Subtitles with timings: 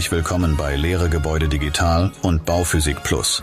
[0.00, 3.42] Herzlich willkommen bei Lehre Gebäude Digital und Bauphysik Plus,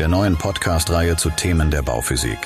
[0.00, 2.38] der neuen Podcast-Reihe zu Themen der Bauphysik.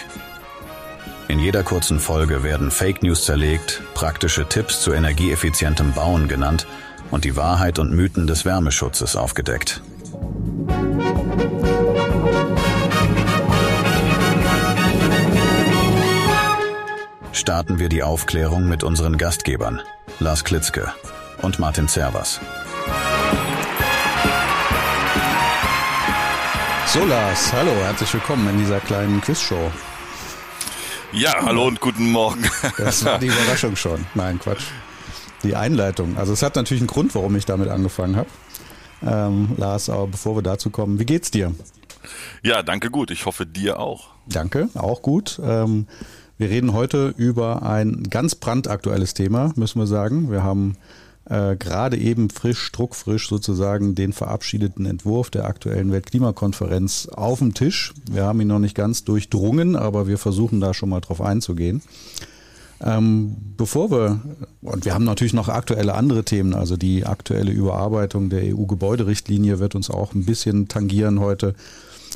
[1.28, 6.66] In jeder kurzen Folge werden Fake News zerlegt, praktische Tipps zu energieeffizientem Bauen genannt
[7.10, 9.80] und die Wahrheit und Mythen des Wärmeschutzes aufgedeckt.
[17.32, 19.80] Starten wir die Aufklärung mit unseren Gastgebern,
[20.20, 20.92] Lars Klitzke
[21.40, 22.38] und Martin Zervas.
[26.86, 29.70] So Lars, hallo, herzlich willkommen in dieser kleinen Quizshow.
[31.12, 32.42] Ja, hallo und guten Morgen.
[32.78, 34.06] Das war die Überraschung schon.
[34.14, 34.64] Nein, Quatsch.
[35.42, 36.16] Die Einleitung.
[36.16, 38.28] Also es hat natürlich einen Grund, warum ich damit angefangen habe.
[39.04, 41.52] Ähm, Lars, aber bevor wir dazu kommen, wie geht's dir?
[42.42, 43.10] Ja, danke gut.
[43.10, 44.08] Ich hoffe dir auch.
[44.26, 45.40] Danke, auch gut.
[45.42, 45.86] Ähm,
[46.38, 50.30] wir reden heute über ein ganz brandaktuelles Thema, müssen wir sagen.
[50.30, 50.76] Wir haben
[51.28, 57.92] äh, gerade eben frisch, druckfrisch sozusagen den verabschiedeten Entwurf der aktuellen Weltklimakonferenz auf dem Tisch.
[58.10, 61.82] Wir haben ihn noch nicht ganz durchdrungen, aber wir versuchen da schon mal drauf einzugehen.
[62.80, 64.20] Ähm, bevor wir,
[64.60, 69.74] und wir haben natürlich noch aktuelle andere Themen, also die aktuelle Überarbeitung der EU-Gebäuderichtlinie wird
[69.74, 71.54] uns auch ein bisschen tangieren heute.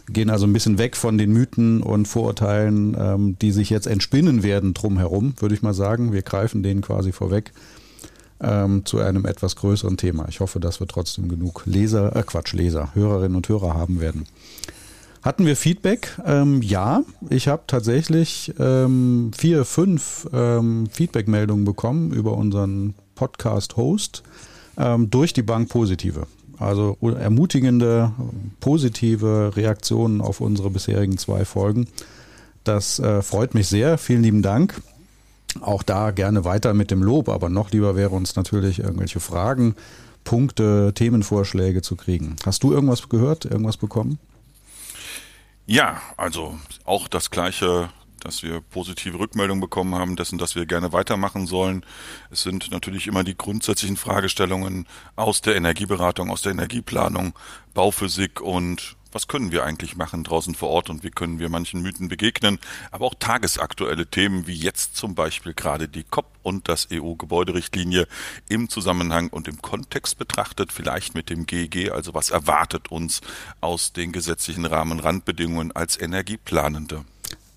[0.08, 4.42] Gehen also ein bisschen weg von den Mythen und Vorurteilen, ähm, die sich jetzt entspinnen
[4.42, 6.12] werden drumherum, würde ich mal sagen.
[6.12, 7.52] Wir greifen denen quasi vorweg
[8.40, 10.26] ähm, zu einem etwas größeren Thema.
[10.28, 14.26] Ich hoffe, dass wir trotzdem genug Leser, äh Quatsch, Leser, Hörerinnen und Hörer haben werden.
[15.22, 16.16] Hatten wir Feedback?
[16.24, 24.22] Ähm, ja, ich habe tatsächlich ähm, vier, fünf ähm, Feedback-Meldungen bekommen über unseren Podcast-Host
[24.78, 26.26] ähm, durch die Bank positive.
[26.58, 28.12] Also ermutigende,
[28.60, 31.86] positive Reaktionen auf unsere bisherigen zwei Folgen.
[32.64, 33.98] Das äh, freut mich sehr.
[33.98, 34.80] Vielen lieben Dank.
[35.60, 39.74] Auch da gerne weiter mit dem Lob, aber noch lieber wäre uns natürlich irgendwelche Fragen,
[40.24, 42.36] Punkte, Themenvorschläge zu kriegen.
[42.44, 44.18] Hast du irgendwas gehört, irgendwas bekommen?
[45.66, 47.88] Ja, also auch das gleiche
[48.20, 51.84] dass wir positive Rückmeldungen bekommen haben, dessen, dass wir gerne weitermachen sollen.
[52.30, 54.86] Es sind natürlich immer die grundsätzlichen Fragestellungen
[55.16, 57.32] aus der Energieberatung, aus der Energieplanung,
[57.74, 61.82] Bauphysik und was können wir eigentlich machen draußen vor Ort und wie können wir manchen
[61.82, 62.58] Mythen begegnen,
[62.90, 68.06] aber auch tagesaktuelle Themen wie jetzt zum Beispiel gerade die COP und das EU-Gebäuderichtlinie
[68.48, 73.20] im Zusammenhang und im Kontext betrachtet, vielleicht mit dem GEG, also was erwartet uns
[73.60, 77.04] aus den gesetzlichen Rahmenrandbedingungen als Energieplanende.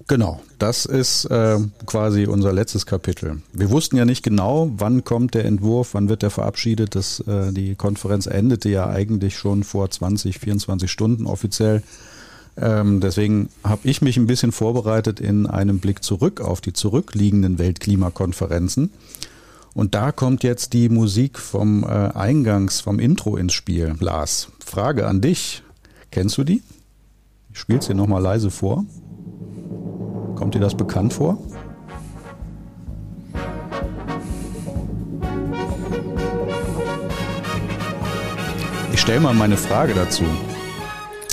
[0.08, 3.42] Genau, das ist äh, quasi unser letztes Kapitel.
[3.54, 6.96] Wir wussten ja nicht genau, wann kommt der Entwurf, wann wird der verabschiedet.
[6.96, 11.84] Das, äh, die Konferenz endete ja eigentlich schon vor 20, 24 Stunden offiziell.
[12.58, 17.58] Ähm, deswegen habe ich mich ein bisschen vorbereitet in einem Blick zurück auf die zurückliegenden
[17.58, 18.92] Weltklimakonferenzen.
[19.74, 23.96] Und da kommt jetzt die Musik vom äh, Eingangs, vom Intro ins Spiel.
[24.00, 25.64] Lars, Frage an dich.
[26.12, 26.62] Kennst du die?
[27.52, 28.86] Ich spiele dir nochmal leise vor.
[30.36, 31.38] Kommt dir das bekannt vor?
[38.94, 40.24] Ich stelle mal meine Frage dazu.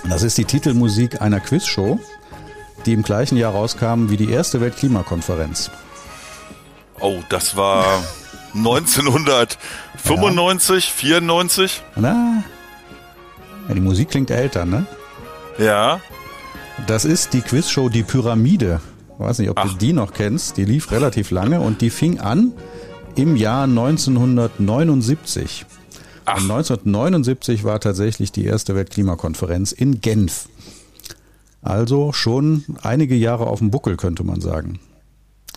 [0.09, 2.01] Das ist die Titelmusik einer Quizshow,
[2.87, 5.71] die im gleichen Jahr rauskam wie die erste Weltklimakonferenz.
[7.01, 7.85] Oh, das war
[8.55, 10.93] 1995, ja.
[11.21, 11.83] 94?
[11.97, 12.43] Na,
[13.69, 14.87] ja, die Musik klingt älter, ne?
[15.59, 16.01] Ja.
[16.87, 18.81] Das ist die Quizshow Die Pyramide
[19.21, 19.71] weiß nicht, ob Ach.
[19.71, 20.57] du die noch kennst.
[20.57, 22.53] Die lief relativ lange und die fing an
[23.15, 25.67] im Jahr 1979.
[26.25, 26.37] Ach.
[26.37, 30.49] Und 1979 war tatsächlich die erste Weltklimakonferenz in Genf.
[31.63, 34.81] Also schon einige Jahre auf dem Buckel, könnte man sagen.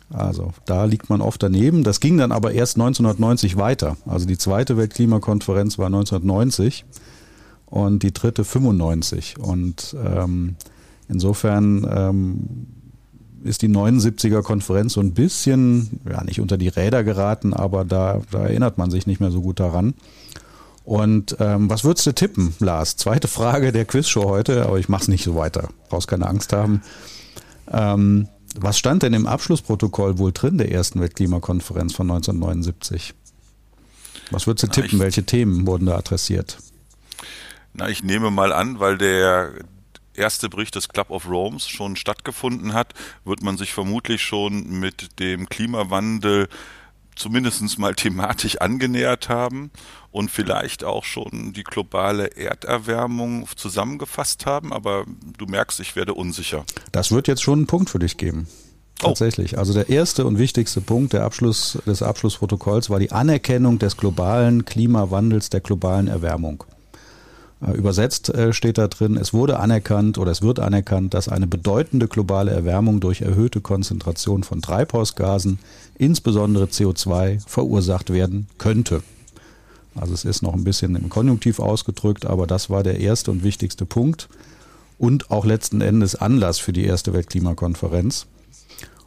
[0.09, 1.83] Also da liegt man oft daneben.
[1.83, 3.97] Das ging dann aber erst 1990 weiter.
[4.05, 6.85] Also die zweite Weltklimakonferenz war 1990
[7.65, 9.39] und die dritte 95.
[9.39, 10.55] Und ähm,
[11.07, 12.67] insofern ähm,
[13.43, 18.21] ist die 79er Konferenz so ein bisschen, ja nicht unter die Räder geraten, aber da,
[18.31, 19.93] da erinnert man sich nicht mehr so gut daran.
[20.83, 22.97] Und ähm, was würdest du tippen, Lars?
[22.97, 25.69] Zweite Frage der Quizshow heute, aber ich mach's nicht so weiter.
[25.89, 26.81] Brauchst keine Angst haben.
[27.71, 33.13] Ähm, was stand denn im Abschlussprotokoll wohl drin der ersten Weltklimakonferenz von 1979?
[34.31, 34.99] Was würdest du tippen?
[34.99, 36.57] Na, Welche Themen wurden da adressiert?
[37.73, 39.53] Na, ich nehme mal an, weil der
[40.15, 42.93] erste Bericht des Club of Rome's schon stattgefunden hat,
[43.25, 46.47] wird man sich vermutlich schon mit dem Klimawandel
[47.15, 49.71] zumindest mal thematisch angenähert haben
[50.11, 55.05] und vielleicht auch schon die globale Erderwärmung zusammengefasst haben, aber
[55.37, 56.65] du merkst, ich werde unsicher.
[56.91, 58.47] Das wird jetzt schon einen Punkt für dich geben.
[59.01, 59.07] Oh.
[59.07, 59.55] Tatsächlich.
[59.55, 59.59] Oh.
[59.59, 64.65] Also der erste und wichtigste Punkt der Abschluss, des Abschlussprotokolls war die Anerkennung des globalen
[64.65, 66.63] Klimawandels, der globalen Erwärmung.
[67.65, 71.47] Äh, übersetzt äh, steht da drin, es wurde anerkannt oder es wird anerkannt, dass eine
[71.47, 75.59] bedeutende globale Erwärmung durch erhöhte Konzentration von Treibhausgasen,
[75.97, 79.03] insbesondere CO2, verursacht werden könnte.
[79.95, 83.43] Also es ist noch ein bisschen im Konjunktiv ausgedrückt, aber das war der erste und
[83.43, 84.27] wichtigste Punkt
[84.97, 88.25] und auch letzten Endes Anlass für die erste Weltklimakonferenz.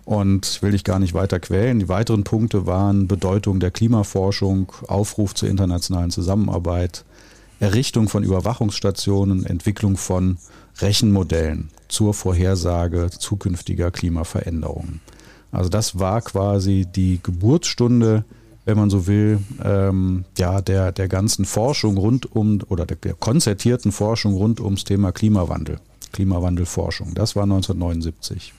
[0.05, 1.81] Und will ich gar nicht weiter quälen.
[1.81, 7.05] Die weiteren Punkte waren Bedeutung der Klimaforschung, Aufruf zur internationalen Zusammenarbeit,
[7.61, 10.39] Errichtung von Überwachungsstationen, Entwicklung von
[10.79, 15.01] Rechenmodellen zur Vorhersage zukünftiger Klimaveränderungen.
[15.53, 18.25] Also das war quasi die Geburtsstunde,
[18.67, 23.93] wenn man so will, ähm, ja, der, der ganzen Forschung rund um oder der, konzertierten
[23.93, 25.79] Forschung rund ums Thema Klimawandel,
[26.13, 27.15] Klimawandelforschung.
[27.15, 28.53] Das war 1979.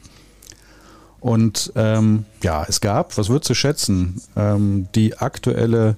[1.19, 5.97] Und ähm, ja, es gab, was würdest du schätzen, ähm, die aktuelle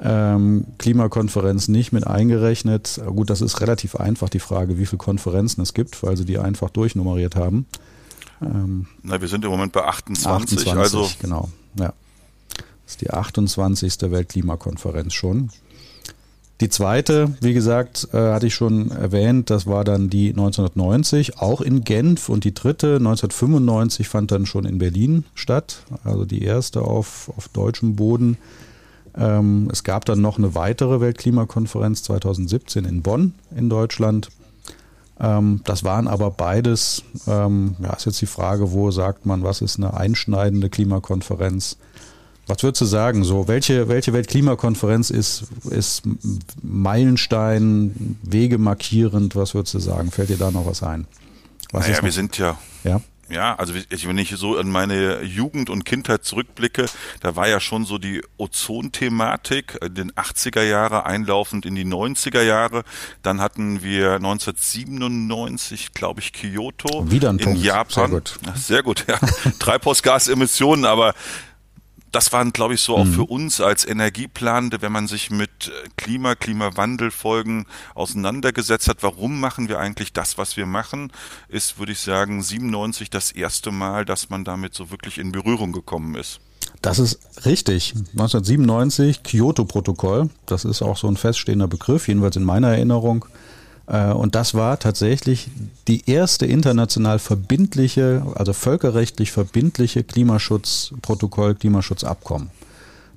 [0.00, 3.00] ähm, Klimakonferenz nicht mit eingerechnet.
[3.06, 6.38] Gut, das ist relativ einfach, die Frage, wie viele Konferenzen es gibt, weil sie die
[6.38, 7.66] einfach durchnummeriert haben.
[8.42, 11.10] Ähm, Na, wir sind im Moment bei 28, 28 also.
[11.20, 11.48] Genau,
[11.78, 11.92] ja.
[12.84, 14.10] Das ist die 28.
[14.10, 15.50] Weltklimakonferenz schon.
[16.60, 21.60] Die zweite, wie gesagt, äh, hatte ich schon erwähnt, das war dann die 1990, auch
[21.60, 22.28] in Genf.
[22.28, 25.78] Und die dritte, 1995, fand dann schon in Berlin statt.
[26.04, 28.38] Also die erste auf, auf deutschem Boden.
[29.16, 34.28] Ähm, es gab dann noch eine weitere Weltklimakonferenz 2017 in Bonn in Deutschland.
[35.20, 39.60] Ähm, das waren aber beides, ähm, ja, ist jetzt die Frage, wo sagt man, was
[39.60, 41.76] ist eine einschneidende Klimakonferenz?
[42.46, 43.24] Was würdest du sagen?
[43.24, 46.02] So, welche, welche Weltklimakonferenz ist, ist
[46.62, 49.34] Meilenstein, Wege markierend?
[49.36, 50.10] Was würdest du sagen?
[50.10, 51.06] Fällt dir da noch was ein?
[51.72, 55.84] Was naja, wir sind ja, ja ja, also wenn ich so an meine Jugend und
[55.84, 56.86] Kindheit zurückblicke,
[57.20, 62.42] da war ja schon so die Ozon-Thematik in den 80er Jahre einlaufend in die 90er
[62.42, 62.84] Jahre.
[63.22, 67.62] Dann hatten wir 1997, glaube ich, Kyoto Wieder ein in Punkt.
[67.62, 68.10] Japan.
[68.10, 68.38] Sehr gut.
[68.54, 69.18] Sehr gut, ja.
[69.58, 71.14] Treibhausgasemissionen, aber
[72.14, 73.12] das waren, glaube ich, so auch mhm.
[73.12, 79.68] für uns als Energieplanende, wenn man sich mit äh, Klima, Klimawandelfolgen auseinandergesetzt hat, warum machen
[79.68, 81.12] wir eigentlich das, was wir machen,
[81.48, 85.72] ist, würde ich sagen, 97 das erste Mal, dass man damit so wirklich in Berührung
[85.72, 86.40] gekommen ist.
[86.82, 87.94] Das ist richtig.
[88.12, 90.28] 1997 Kyoto-Protokoll.
[90.46, 93.24] Das ist auch so ein feststehender Begriff, jedenfalls in meiner Erinnerung.
[93.86, 95.48] Äh, und das war tatsächlich
[95.88, 102.50] die erste international verbindliche, also völkerrechtlich verbindliche Klimaschutzprotokoll, Klimaschutzabkommen.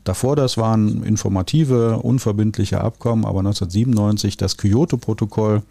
[0.03, 5.63] Davor das waren informative, unverbindliche Abkommen, aber 1997 das Kyoto-Protokoll,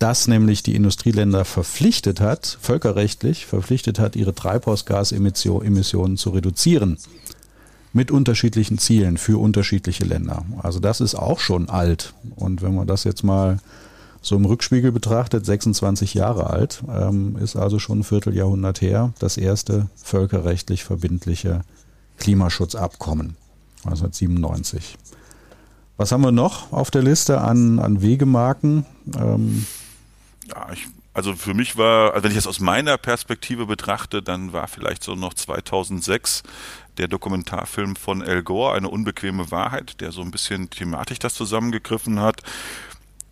[0.00, 6.98] das nämlich die Industrieländer verpflichtet hat, völkerrechtlich verpflichtet hat, ihre Treibhausgasemissionen zu reduzieren
[7.92, 10.44] mit unterschiedlichen Zielen für unterschiedliche Länder.
[10.62, 12.14] Also das ist auch schon alt.
[12.36, 13.58] Und wenn man das jetzt mal
[14.20, 19.36] so im Rückspiegel betrachtet, 26 Jahre alt, ähm, ist also schon ein Vierteljahrhundert her, das
[19.36, 21.62] erste völkerrechtlich verbindliche
[22.18, 23.36] Klimaschutzabkommen
[23.84, 24.98] 1997.
[25.96, 28.86] Was haben wir noch auf der Liste an, an Wegemarken?
[29.16, 29.66] Ähm,
[30.48, 34.52] ja, ich, also für mich war, also wenn ich das aus meiner Perspektive betrachte, dann
[34.52, 36.44] war vielleicht so noch 2006
[36.98, 42.20] der Dokumentarfilm von El Gore, eine unbequeme Wahrheit, der so ein bisschen thematisch das zusammengegriffen
[42.20, 42.42] hat.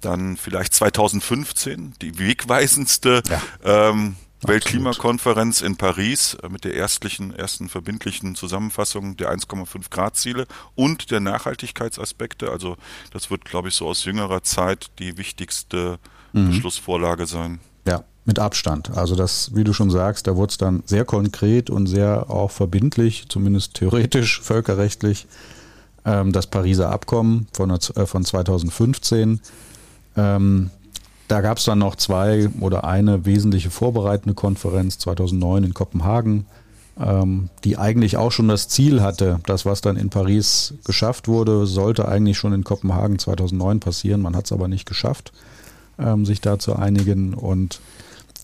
[0.06, 3.90] Dann vielleicht 2015 die wegweisendste ja.
[3.90, 4.14] ähm,
[4.46, 10.46] Weltklimakonferenz in Paris äh, mit der erstlichen, ersten verbindlichen Zusammenfassung der 1,5 Grad Ziele
[10.76, 12.52] und der Nachhaltigkeitsaspekte.
[12.52, 12.76] Also
[13.12, 15.98] das wird, glaube ich, so aus jüngerer Zeit die wichtigste
[16.32, 16.50] mhm.
[16.50, 17.58] Beschlussvorlage sein.
[17.84, 18.96] Ja, mit Abstand.
[18.96, 22.52] Also das, wie du schon sagst, da wurde es dann sehr konkret und sehr auch
[22.52, 25.26] verbindlich, zumindest theoretisch, völkerrechtlich,
[26.04, 29.40] ähm, das Pariser Abkommen von, äh, von 2015
[30.16, 30.70] ähm,
[31.28, 36.46] da gab es dann noch zwei oder eine wesentliche vorbereitende Konferenz 2009 in Kopenhagen,
[37.00, 41.66] ähm, die eigentlich auch schon das Ziel hatte, das was dann in Paris geschafft wurde,
[41.66, 44.22] sollte eigentlich schon in Kopenhagen 2009 passieren.
[44.22, 45.32] Man hat es aber nicht geschafft,
[45.98, 47.34] ähm, sich da zu einigen.
[47.34, 47.80] Und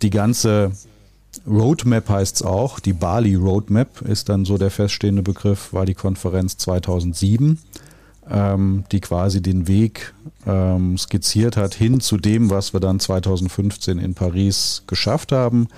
[0.03, 0.73] die ganze
[1.47, 5.95] Roadmap heißt es auch, die Bali Roadmap ist dann so der feststehende Begriff, war die
[5.95, 7.59] Konferenz 2007
[8.31, 10.15] ähm, die quasi den Weg
[10.47, 15.69] ähm, skizziert hat hin zu dem, was wir dann 2015 in Paris geschafft haben,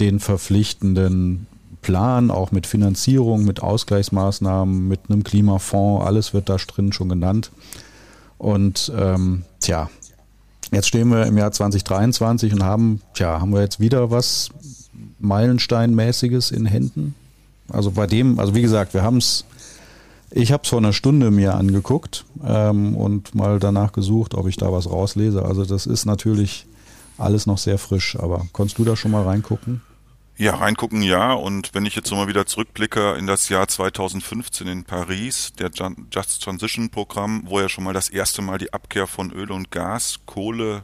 [0.00, 1.46] den verpflichtenden
[1.82, 7.50] Plan, auch mit Finanzierung, mit Ausgleichsmaßnahmen, mit einem Klimafonds, alles wird da drin schon genannt.
[8.38, 9.90] Und ähm, tja,
[10.72, 14.48] jetzt stehen wir im Jahr 2023 und haben, tja, haben wir jetzt wieder was
[15.18, 17.14] Meilensteinmäßiges in Händen?
[17.68, 19.44] Also bei dem, also wie gesagt, wir haben es
[20.30, 24.56] Ich habe es vor einer Stunde mir angeguckt ähm, und mal danach gesucht, ob ich
[24.56, 25.44] da was rauslese.
[25.44, 26.66] Also das ist natürlich
[27.18, 29.82] alles noch sehr frisch, aber konntest du da schon mal reingucken?
[30.36, 31.32] Ja, reingucken ja.
[31.32, 35.70] Und wenn ich jetzt nochmal wieder zurückblicke in das Jahr 2015 in Paris, der
[36.10, 39.70] Just Transition Programm, wo ja schon mal das erste Mal die Abkehr von Öl und
[39.70, 40.82] Gas, Kohle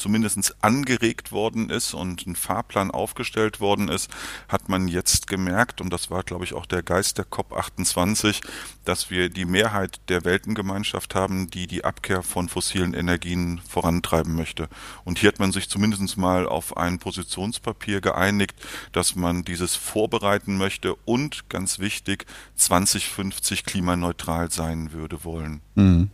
[0.00, 4.10] zumindest angeregt worden ist und ein Fahrplan aufgestellt worden ist,
[4.48, 8.40] hat man jetzt gemerkt, und das war, glaube ich, auch der Geist der COP28,
[8.84, 14.68] dass wir die Mehrheit der Weltengemeinschaft haben, die die Abkehr von fossilen Energien vorantreiben möchte.
[15.04, 18.54] Und hier hat man sich zumindest mal auf ein Positionspapier geeinigt,
[18.92, 22.26] dass man dieses vorbereiten möchte und, ganz wichtig,
[22.56, 25.60] 2050 klimaneutral sein würde wollen.
[25.74, 26.10] Mhm.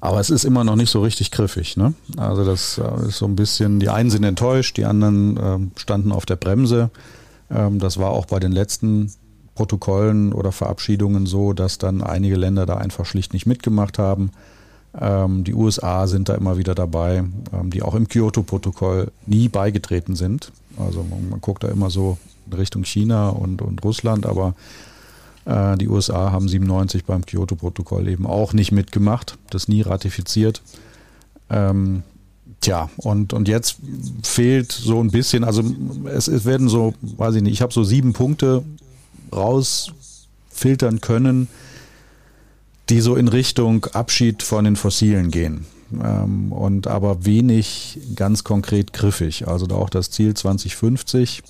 [0.00, 1.76] Aber es ist immer noch nicht so richtig griffig.
[1.76, 1.94] Ne?
[2.16, 6.12] Also das äh, ist so ein bisschen, die einen sind enttäuscht, die anderen äh, standen
[6.12, 6.90] auf der Bremse.
[7.50, 9.12] Ähm, das war auch bei den letzten
[9.54, 14.30] Protokollen oder Verabschiedungen so, dass dann einige Länder da einfach schlicht nicht mitgemacht haben.
[14.98, 20.14] Ähm, die USA sind da immer wieder dabei, ähm, die auch im Kyoto-Protokoll nie beigetreten
[20.14, 20.52] sind.
[20.76, 22.18] Also man, man, guckt da immer so
[22.56, 24.54] Richtung China und, und Russland, aber
[25.48, 30.60] die USA haben 97 beim Kyoto-Protokoll eben auch nicht mitgemacht, das nie ratifiziert.
[31.48, 32.02] Ähm,
[32.60, 33.78] tja, und, und jetzt
[34.22, 35.62] fehlt so ein bisschen, also
[36.04, 38.62] es, es werden so, weiß ich nicht, ich habe so sieben Punkte
[39.32, 41.48] rausfiltern können,
[42.90, 45.66] die so in Richtung Abschied von den Fossilen gehen.
[45.92, 49.48] Ähm, und aber wenig ganz konkret griffig.
[49.48, 51.42] Also da auch das Ziel 2050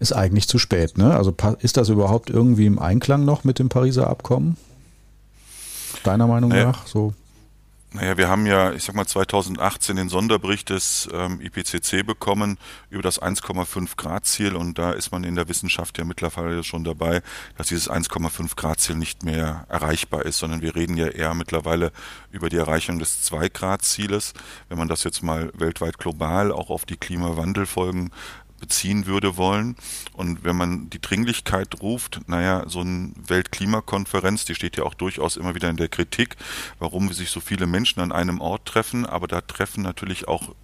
[0.00, 0.98] ist eigentlich zu spät.
[0.98, 1.14] Ne?
[1.14, 4.56] Also ist das überhaupt irgendwie im Einklang noch mit dem Pariser Abkommen?
[6.02, 6.86] Deiner Meinung naja, nach?
[6.86, 7.12] So?
[7.92, 12.56] Naja, wir haben ja, ich sag mal, 2018 den Sonderbericht des ähm, IPCC bekommen
[12.88, 16.84] über das 1,5 Grad Ziel und da ist man in der Wissenschaft ja mittlerweile schon
[16.84, 17.20] dabei,
[17.58, 21.90] dass dieses 1,5 Grad Ziel nicht mehr erreichbar ist, sondern wir reden ja eher mittlerweile
[22.30, 24.34] über die Erreichung des 2 Grad Zieles.
[24.68, 28.12] Wenn man das jetzt mal weltweit global auch auf die Klimawandelfolgen
[28.60, 29.76] beziehen würde wollen.
[30.12, 35.36] Und wenn man die Dringlichkeit ruft, naja, so eine Weltklimakonferenz, die steht ja auch durchaus
[35.36, 36.36] immer wieder in der Kritik,
[36.78, 40.54] warum sich so viele Menschen an einem Ort treffen, aber da treffen natürlich auch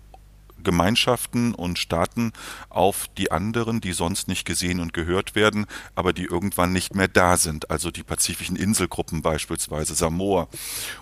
[0.66, 2.32] Gemeinschaften und Staaten
[2.70, 7.06] auf die anderen, die sonst nicht gesehen und gehört werden, aber die irgendwann nicht mehr
[7.06, 7.70] da sind.
[7.70, 10.48] Also die pazifischen Inselgruppen beispielsweise, Samoa.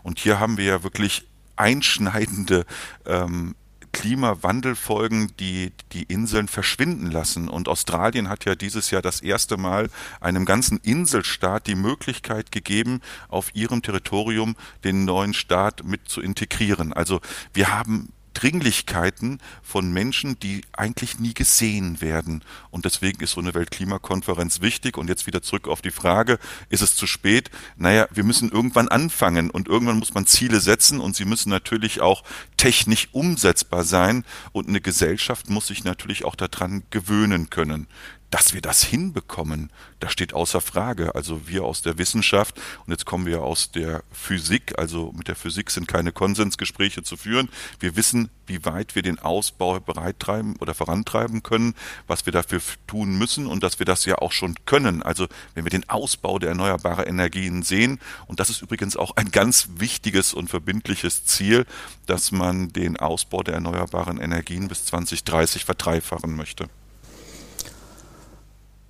[0.03, 2.67] Und hier haben wir ja wirklich einschneidende
[3.07, 3.55] ähm,
[3.95, 7.49] Klimawandelfolgen die die Inseln verschwinden lassen.
[7.49, 9.89] Und Australien hat ja dieses Jahr das erste Mal
[10.21, 16.93] einem ganzen Inselstaat die Möglichkeit gegeben, auf ihrem Territorium den neuen Staat mit zu integrieren.
[16.93, 17.21] Also
[17.55, 22.43] wir haben Dringlichkeiten von Menschen, die eigentlich nie gesehen werden.
[22.71, 24.99] Und deswegen ist so eine Weltklimakonferenz wichtig.
[24.99, 26.38] Und jetzt wieder zurück auf die Frage,
[26.69, 27.50] ist es zu spät?
[27.76, 32.00] Naja, wir müssen irgendwann anfangen und irgendwann muss man Ziele setzen und sie müssen natürlich
[32.00, 32.23] auch
[32.57, 37.87] technisch umsetzbar sein und eine Gesellschaft muss sich natürlich auch daran gewöhnen können.
[38.35, 41.14] Dass wir das hinbekommen, das steht außer Frage.
[41.14, 45.37] Also wir aus der Wissenschaft und jetzt kommen wir aus der Physik, also mit der
[45.37, 47.49] Physik sind keine Konsensgespräche zu führen.
[47.79, 51.75] Wir wissen, wie weit wir den Ausbau bereittreiben oder vorantreiben können,
[52.09, 55.05] was wir dafür tun müssen und dass wir das ja auch schon können.
[55.05, 59.31] Also wenn wir den Ausbau der erneuerbaren Energien sehen, und das ist übrigens auch ein
[59.31, 61.67] ganz wichtiges und verbindliches Ziel,
[62.07, 66.69] dass man den Ausbau der erneuerbaren Energien bis 2030 verdreifachen möchte.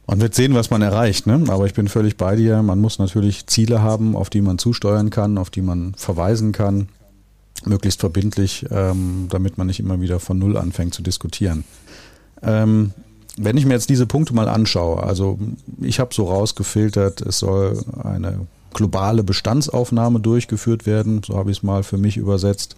[0.06, 1.42] Man wird sehen, was man erreicht, ne?
[1.48, 2.62] aber ich bin völlig bei dir.
[2.62, 6.88] Man muss natürlich Ziele haben, auf die man zusteuern kann, auf die man verweisen kann,
[7.64, 11.64] möglichst verbindlich, ähm, damit man nicht immer wieder von Null anfängt zu diskutieren.
[12.42, 12.92] Ähm,
[13.36, 15.38] wenn ich mir jetzt diese Punkte mal anschaue, also
[15.80, 21.62] ich habe so rausgefiltert, es soll eine globale Bestandsaufnahme durchgeführt werden, so habe ich es
[21.62, 22.76] mal für mich übersetzt,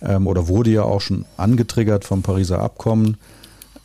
[0.00, 3.16] ähm, oder wurde ja auch schon angetriggert vom Pariser Abkommen.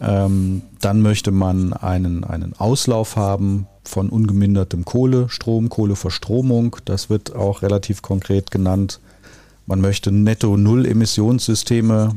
[0.02, 6.78] Ähm, dann möchte man einen, einen Auslauf haben von ungemindertem Kohlestrom, Kohleverstromung.
[6.86, 9.00] Das wird auch relativ konkret genannt.
[9.66, 12.16] Man möchte Netto-Null-Emissionssysteme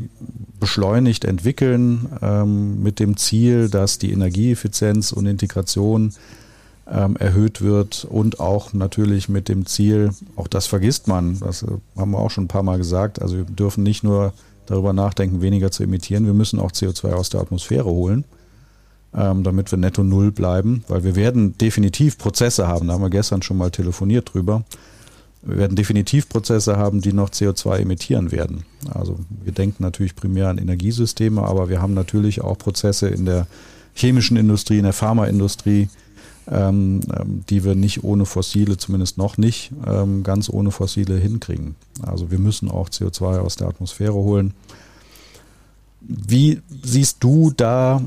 [0.59, 6.15] beschleunigt entwickeln ähm, mit dem Ziel, dass die Energieeffizienz und Integration
[6.91, 11.65] ähm, erhöht wird und auch natürlich mit dem Ziel, auch das vergisst man, das
[11.97, 14.33] haben wir auch schon ein paar Mal gesagt, also wir dürfen nicht nur
[14.66, 16.26] darüber nachdenken, weniger zu emittieren.
[16.26, 18.25] Wir müssen auch CO2 aus der Atmosphäre holen,
[19.14, 23.11] ähm, damit wir netto null bleiben, weil wir werden definitiv Prozesse haben, da haben wir
[23.11, 24.64] gestern schon mal telefoniert drüber.
[25.45, 28.64] Wir werden definitiv Prozesse haben, die noch CO2 emittieren werden.
[28.95, 33.49] Also wir denken natürlich primär an Energiesysteme, aber wir haben natürlich auch Prozesse in der
[33.95, 35.88] chemischen Industrie, in der Pharmaindustrie,
[36.51, 41.77] ähm, ähm, die wir nicht ohne Fossile, zumindest noch nicht ähm, ganz ohne Fossile hinkriegen.
[42.03, 44.55] Also wir müssen auch CO2 aus der Atmosphäre holen.
[46.01, 48.03] Wie siehst du da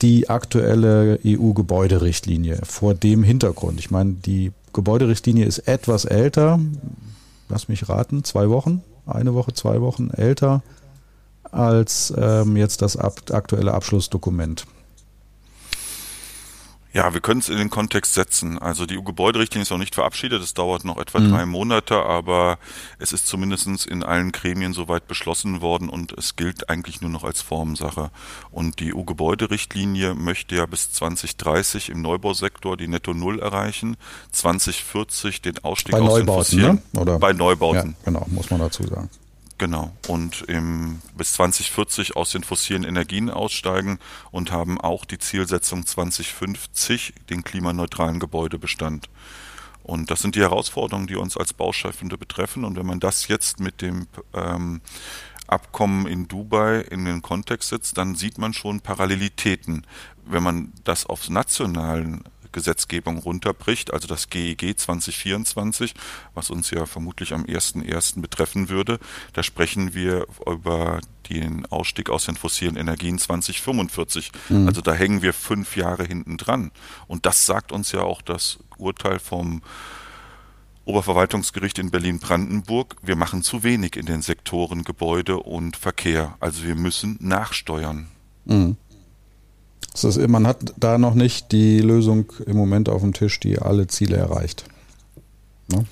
[0.00, 3.78] die aktuelle EU-Gebäuderichtlinie vor dem Hintergrund?
[3.80, 6.58] Ich meine, die Gebäuderichtlinie ist etwas älter,
[7.48, 10.62] lass mich raten, zwei Wochen, eine Woche, zwei Wochen älter
[11.50, 14.66] als ähm, jetzt das aktuelle Abschlussdokument.
[16.98, 18.58] Ja, wir können es in den Kontext setzen.
[18.58, 21.30] Also die EU-Gebäuderichtlinie ist noch nicht verabschiedet, es dauert noch etwa mhm.
[21.30, 22.58] drei Monate, aber
[22.98, 27.22] es ist zumindest in allen Gremien soweit beschlossen worden und es gilt eigentlich nur noch
[27.22, 28.10] als Formsache.
[28.50, 33.96] Und die EU-Gebäuderichtlinie möchte ja bis 2030 im Neubausektor die Netto Null erreichen,
[34.32, 36.82] 2040 den Ausstieg bei aus Neubauten, den Fossilen.
[36.94, 37.00] Ne?
[37.00, 37.18] Oder?
[37.20, 37.90] Bei Neubauten.
[37.90, 39.08] Ja, genau, muss man dazu sagen.
[39.58, 39.92] Genau.
[40.06, 43.98] Und im, bis 2040 aus den fossilen Energien aussteigen
[44.30, 49.08] und haben auch die Zielsetzung 2050 den klimaneutralen Gebäudebestand.
[49.82, 52.64] Und das sind die Herausforderungen, die uns als Bauschaffende betreffen.
[52.64, 54.80] Und wenn man das jetzt mit dem ähm,
[55.48, 59.86] Abkommen in Dubai in den Kontext setzt, dann sieht man schon Parallelitäten.
[60.24, 62.22] Wenn man das aufs nationalen
[62.58, 65.94] Gesetzgebung runterbricht, also das GEG 2024,
[66.34, 68.20] was uns ja vermutlich am 1.1.
[68.20, 68.98] betreffen würde,
[69.32, 71.00] da sprechen wir über
[71.30, 74.32] den Ausstieg aus den fossilen Energien 2045.
[74.48, 74.66] Mhm.
[74.66, 76.72] Also da hängen wir fünf Jahre hinten dran.
[77.06, 79.62] Und das sagt uns ja auch das Urteil vom
[80.84, 86.34] Oberverwaltungsgericht in Berlin-Brandenburg, wir machen zu wenig in den Sektoren Gebäude und Verkehr.
[86.40, 88.08] Also wir müssen nachsteuern.
[88.46, 88.76] Mhm.
[89.94, 93.86] Ist, man hat da noch nicht die Lösung im Moment auf dem Tisch, die alle
[93.86, 94.64] Ziele erreicht.
[95.68, 95.84] Ne?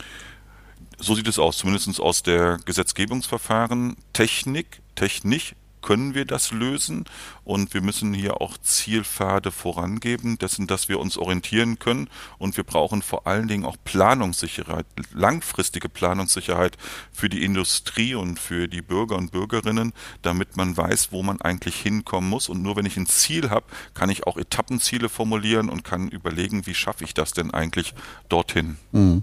[0.98, 3.96] So sieht es aus, zumindest aus der Gesetzgebungsverfahren.
[4.12, 5.54] Technik, technisch
[5.86, 7.04] können wir das lösen
[7.44, 12.64] und wir müssen hier auch Zielpfade vorangeben, dessen, dass wir uns orientieren können und wir
[12.64, 16.76] brauchen vor allen Dingen auch Planungssicherheit, langfristige Planungssicherheit
[17.12, 21.76] für die Industrie und für die Bürger und Bürgerinnen, damit man weiß, wo man eigentlich
[21.76, 25.84] hinkommen muss und nur wenn ich ein Ziel habe, kann ich auch Etappenziele formulieren und
[25.84, 27.94] kann überlegen, wie schaffe ich das denn eigentlich
[28.28, 28.76] dorthin.
[28.90, 29.22] Mhm.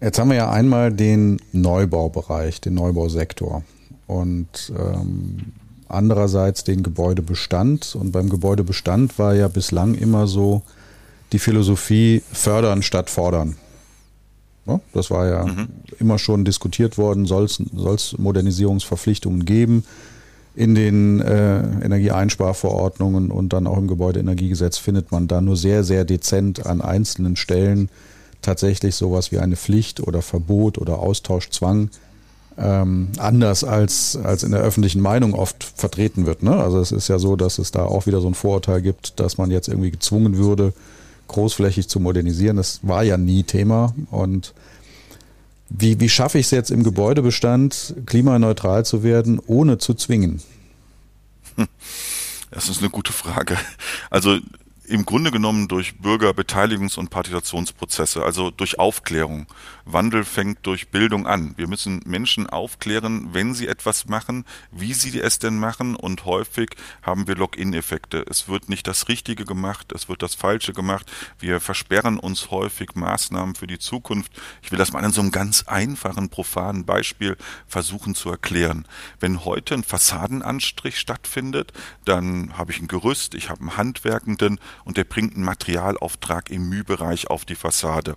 [0.00, 3.64] Jetzt haben wir ja einmal den Neubaubereich, den Neubausektor
[4.10, 5.52] und ähm,
[5.88, 7.94] andererseits den Gebäudebestand.
[7.94, 10.62] Und beim Gebäudebestand war ja bislang immer so
[11.32, 13.56] die Philosophie fördern statt fordern.
[14.66, 15.68] Ja, das war ja mhm.
[16.00, 19.84] immer schon diskutiert worden, soll es Modernisierungsverpflichtungen geben
[20.56, 26.04] in den äh, Energieeinsparverordnungen und dann auch im Gebäudeenergiegesetz findet man da nur sehr, sehr
[26.04, 27.88] dezent an einzelnen Stellen
[28.42, 31.90] tatsächlich sowas wie eine Pflicht oder Verbot oder Austauschzwang
[32.60, 36.42] ähm, anders als, als in der öffentlichen Meinung oft vertreten wird.
[36.42, 36.54] Ne?
[36.54, 39.38] Also es ist ja so, dass es da auch wieder so ein Vorurteil gibt, dass
[39.38, 40.72] man jetzt irgendwie gezwungen würde,
[41.28, 42.56] großflächig zu modernisieren.
[42.56, 43.94] Das war ja nie Thema.
[44.10, 44.52] Und
[45.70, 50.42] wie, wie schaffe ich es jetzt im Gebäudebestand, klimaneutral zu werden, ohne zu zwingen?
[52.52, 53.56] Das ist eine gute Frage.
[54.10, 54.38] Also
[54.90, 59.46] im Grunde genommen durch Bürgerbeteiligungs- und Partizipationsprozesse, also durch Aufklärung.
[59.84, 61.54] Wandel fängt durch Bildung an.
[61.56, 66.70] Wir müssen Menschen aufklären, wenn sie etwas machen, wie sie es denn machen und häufig
[67.02, 68.24] haben wir Login-Effekte.
[68.28, 71.10] Es wird nicht das Richtige gemacht, es wird das Falsche gemacht.
[71.38, 74.32] Wir versperren uns häufig Maßnahmen für die Zukunft.
[74.62, 77.36] Ich will das mal an so einem ganz einfachen, profanen Beispiel
[77.68, 78.86] versuchen zu erklären.
[79.20, 81.72] Wenn heute ein Fassadenanstrich stattfindet,
[82.04, 86.68] dann habe ich ein Gerüst, ich habe einen Handwerkenden und der bringt einen Materialauftrag im
[86.68, 88.16] Mühbereich auf die Fassade.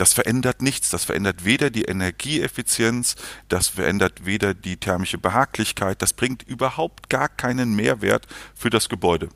[0.00, 0.88] Das verändert nichts.
[0.88, 3.16] Das verändert weder die Energieeffizienz,
[3.48, 6.00] das verändert weder die thermische Behaglichkeit.
[6.00, 9.28] Das bringt überhaupt gar keinen Mehrwert für das Gebäude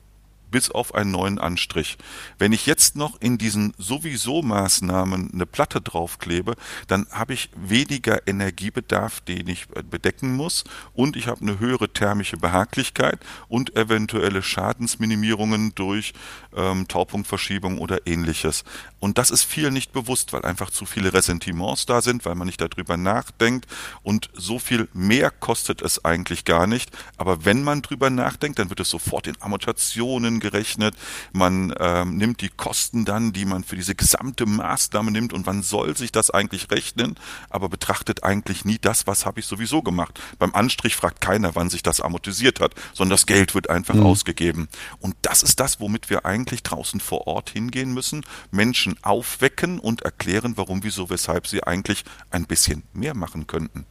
[0.55, 1.97] bis auf einen neuen Anstrich.
[2.37, 6.55] Wenn ich jetzt noch in diesen sowieso Maßnahmen eine Platte draufklebe,
[6.87, 10.63] dann habe ich weniger Energiebedarf, den ich bedecken muss
[10.93, 16.13] und ich habe eine höhere thermische Behaglichkeit und eventuelle Schadensminimierungen durch
[16.55, 18.63] ähm, Taupunktverschiebung oder ähnliches.
[18.99, 22.47] Und das ist viel nicht bewusst, weil einfach zu viele Ressentiments da sind, weil man
[22.47, 23.67] nicht darüber nachdenkt
[24.01, 26.91] und so viel mehr kostet es eigentlich gar nicht.
[27.17, 30.95] Aber wenn man drüber nachdenkt, dann wird es sofort in Amortationen gerechnet.
[31.33, 35.61] Man ähm, nimmt die Kosten dann, die man für diese gesamte Maßnahme nimmt und wann
[35.61, 37.15] soll sich das eigentlich rechnen,
[37.49, 40.19] aber betrachtet eigentlich nie das, was habe ich sowieso gemacht.
[40.39, 44.05] Beim Anstrich fragt keiner, wann sich das amortisiert hat, sondern das Geld wird einfach mhm.
[44.05, 44.67] ausgegeben.
[44.99, 50.03] Und das ist das, womit wir eigentlich draußen vor Ort hingehen müssen, Menschen aufwecken und
[50.03, 53.85] erklären, warum, wieso, weshalb sie eigentlich ein bisschen mehr machen könnten.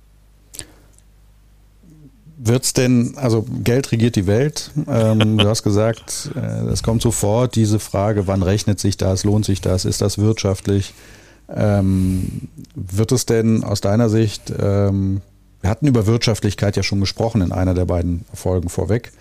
[2.37, 4.71] Wird's denn, also Geld regiert die Welt.
[4.89, 9.45] Ähm, du hast gesagt, äh, es kommt sofort diese Frage, wann rechnet sich das, lohnt
[9.45, 10.95] sich das, ist das wirtschaftlich?
[11.49, 15.21] Ähm, wird es denn aus deiner Sicht, ähm,
[15.61, 19.13] wir hatten über Wirtschaftlichkeit ja schon gesprochen in einer der beiden Folgen vorweg,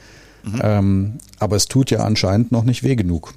[0.43, 0.61] mhm.
[0.63, 3.33] ähm, aber es tut ja anscheinend noch nicht weh genug.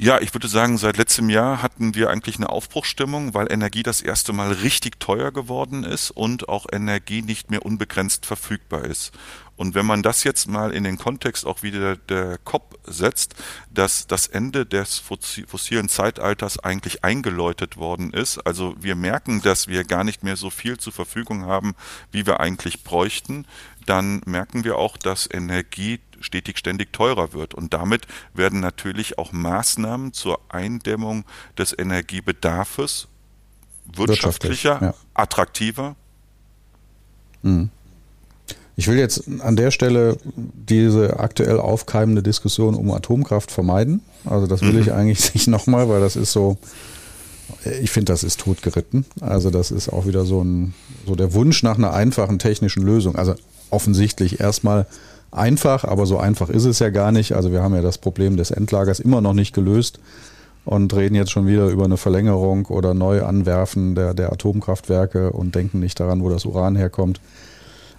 [0.00, 4.00] Ja, ich würde sagen, seit letztem Jahr hatten wir eigentlich eine Aufbruchstimmung, weil Energie das
[4.00, 9.10] erste Mal richtig teuer geworden ist und auch Energie nicht mehr unbegrenzt verfügbar ist.
[9.56, 13.34] Und wenn man das jetzt mal in den Kontext auch wieder der COP setzt,
[13.74, 19.82] dass das Ende des fossilen Zeitalters eigentlich eingeläutet worden ist, also wir merken, dass wir
[19.82, 21.74] gar nicht mehr so viel zur Verfügung haben,
[22.12, 23.46] wie wir eigentlich bräuchten,
[23.88, 27.54] dann merken wir auch, dass Energie stetig ständig teurer wird.
[27.54, 31.24] Und damit werden natürlich auch Maßnahmen zur Eindämmung
[31.56, 33.08] des Energiebedarfs
[33.86, 34.94] wirtschaftlicher, ja.
[35.14, 35.96] attraktiver.
[37.42, 37.70] Mhm.
[38.76, 44.02] Ich will jetzt an der Stelle diese aktuell aufkeimende Diskussion um Atomkraft vermeiden.
[44.24, 44.82] Also das will mhm.
[44.82, 46.58] ich eigentlich nicht nochmal, weil das ist so,
[47.80, 49.04] ich finde, das ist totgeritten.
[49.20, 50.74] Also das ist auch wieder so ein,
[51.06, 53.16] so der Wunsch nach einer einfachen technischen Lösung.
[53.16, 53.34] Also
[53.70, 54.86] offensichtlich erstmal
[55.30, 57.32] einfach, aber so einfach ist es ja gar nicht.
[57.32, 60.00] Also wir haben ja das Problem des Endlagers immer noch nicht gelöst
[60.64, 65.80] und reden jetzt schon wieder über eine Verlängerung oder Neuanwerfen der, der Atomkraftwerke und denken
[65.80, 67.20] nicht daran, wo das Uran herkommt.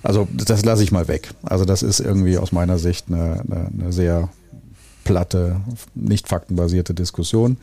[0.02, 1.30] Also das lasse ich mal weg.
[1.44, 4.30] Also das ist irgendwie aus meiner Sicht eine, eine, eine sehr
[5.04, 5.58] platte,
[5.96, 7.58] nicht faktenbasierte Diskussion.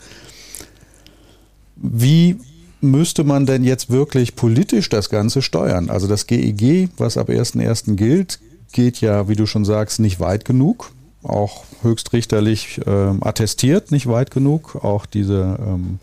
[1.77, 2.38] Wie
[2.81, 5.91] müsste man denn jetzt wirklich politisch das Ganze steuern?
[5.91, 7.97] Also das GEG, e was ab 1.1.
[7.97, 8.41] gilt,
[8.73, 10.93] geht ja, wie du schon sagst, nicht weit genug.
[11.23, 14.77] Auch höchstrichterlich ähm, attestiert nicht weit genug.
[14.85, 15.99] Auch diese ähm,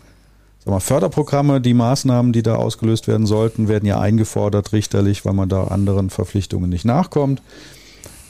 [0.66, 5.48] mal, Förderprogramme, die Maßnahmen, die da ausgelöst werden sollten, werden ja eingefordert richterlich, weil man
[5.48, 7.42] da anderen Verpflichtungen nicht nachkommt.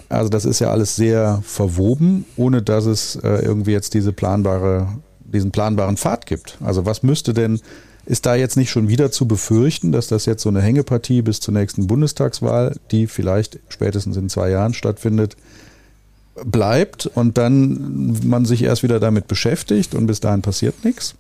[0.09, 4.89] Also das ist ja alles sehr verwoben, ohne dass es äh, irgendwie jetzt diese planbare,
[5.21, 6.59] diesen planbaren Pfad gibt.
[6.63, 7.61] Also was müsste denn
[8.07, 11.41] ist da jetzt nicht schon wieder zu befürchten, dass das jetzt so eine Hängepartie bis
[11.41, 15.37] zur nächsten Bundestagswahl, die vielleicht spätestens in zwei Jahren stattfindet,
[16.45, 21.15] bleibt und dann man sich erst wieder damit beschäftigt und bis dahin passiert nichts?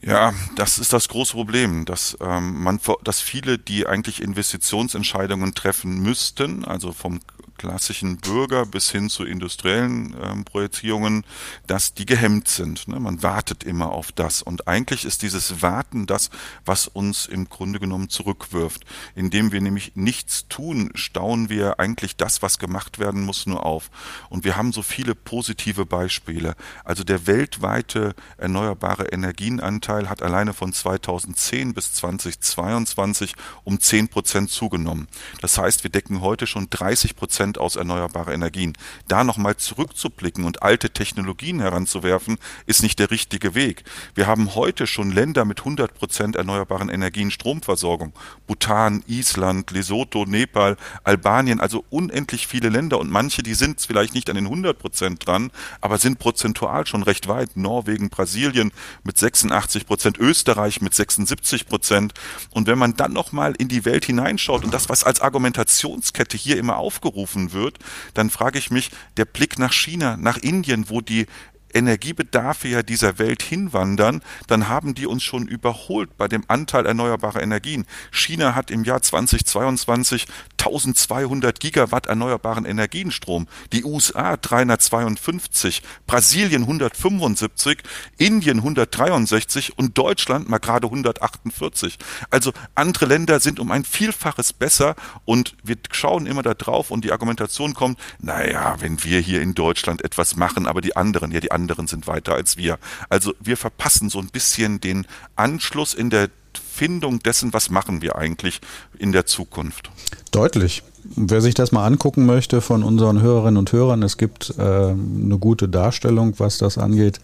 [0.00, 6.00] Ja, das ist das große Problem, dass ähm, man, dass viele, die eigentlich Investitionsentscheidungen treffen
[6.00, 7.20] müssten, also vom
[7.58, 11.24] klassischen Bürger bis hin zu industriellen ähm, Projizierungen,
[11.66, 12.88] dass die gehemmt sind.
[12.88, 12.98] Ne?
[13.00, 14.40] Man wartet immer auf das.
[14.40, 16.30] Und eigentlich ist dieses Warten das,
[16.64, 18.86] was uns im Grunde genommen zurückwirft.
[19.14, 23.90] Indem wir nämlich nichts tun, stauen wir eigentlich das, was gemacht werden muss, nur auf.
[24.30, 26.54] Und wir haben so viele positive Beispiele.
[26.84, 35.08] Also der weltweite erneuerbare Energienanteil hat alleine von 2010 bis 2022 um 10 Prozent zugenommen.
[35.40, 38.74] Das heißt, wir decken heute schon 30 Prozent Prozent aus erneuerbaren Energien.
[39.06, 43.84] Da nochmal zurückzublicken und alte Technologien heranzuwerfen, ist nicht der richtige Weg.
[44.14, 48.12] Wir haben heute schon Länder mit 100 Prozent erneuerbaren Energien Stromversorgung.
[48.46, 54.28] Bhutan, Island, Lesotho, Nepal, Albanien, also unendlich viele Länder und manche, die sind vielleicht nicht
[54.28, 57.56] an den 100 Prozent dran, aber sind prozentual schon recht weit.
[57.56, 58.72] Norwegen, Brasilien
[59.04, 62.12] mit 86 Prozent, Österreich mit 76 Prozent.
[62.50, 66.58] Und wenn man dann nochmal in die Welt hineinschaut und das, was als Argumentationskette hier
[66.58, 67.78] immer aufgerufen getroffen wird,
[68.14, 71.26] dann frage ich mich, der Blick nach China, nach Indien, wo die
[71.74, 77.42] Energiebedarfe ja dieser Welt hinwandern, dann haben die uns schon überholt bei dem Anteil erneuerbarer
[77.42, 77.84] Energien.
[78.10, 80.26] China hat im Jahr 2022
[80.58, 87.78] 1200 Gigawatt erneuerbaren Energienstrom, die USA 352, Brasilien 175,
[88.18, 91.98] Indien 163 und Deutschland mal gerade 148.
[92.30, 94.94] Also andere Länder sind um ein Vielfaches besser
[95.24, 99.54] und wir schauen immer da drauf und die Argumentation kommt, naja, wenn wir hier in
[99.54, 102.78] Deutschland etwas machen, aber die anderen, ja die anderen sind weiter als wir.
[103.08, 108.16] Also wir verpassen so ein bisschen den Anschluss in der Findung dessen, was machen wir
[108.16, 108.60] eigentlich
[108.98, 109.90] in der Zukunft.
[110.30, 110.82] Deutlich.
[111.04, 115.38] Wer sich das mal angucken möchte von unseren Hörerinnen und Hörern, es gibt äh, eine
[115.38, 117.20] gute Darstellung, was das angeht.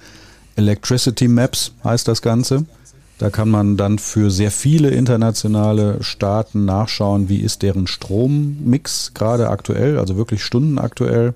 [0.56, 2.64] Electricity Maps heißt das Ganze.
[3.18, 9.50] Da kann man dann für sehr viele internationale Staaten nachschauen, wie ist deren Strommix gerade
[9.50, 11.34] aktuell, also wirklich stundenaktuell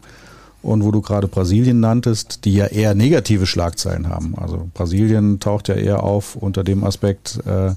[0.62, 4.34] und wo du gerade Brasilien nanntest, die ja eher negative Schlagzeilen haben.
[4.36, 7.74] Also Brasilien taucht ja eher auf unter dem Aspekt äh,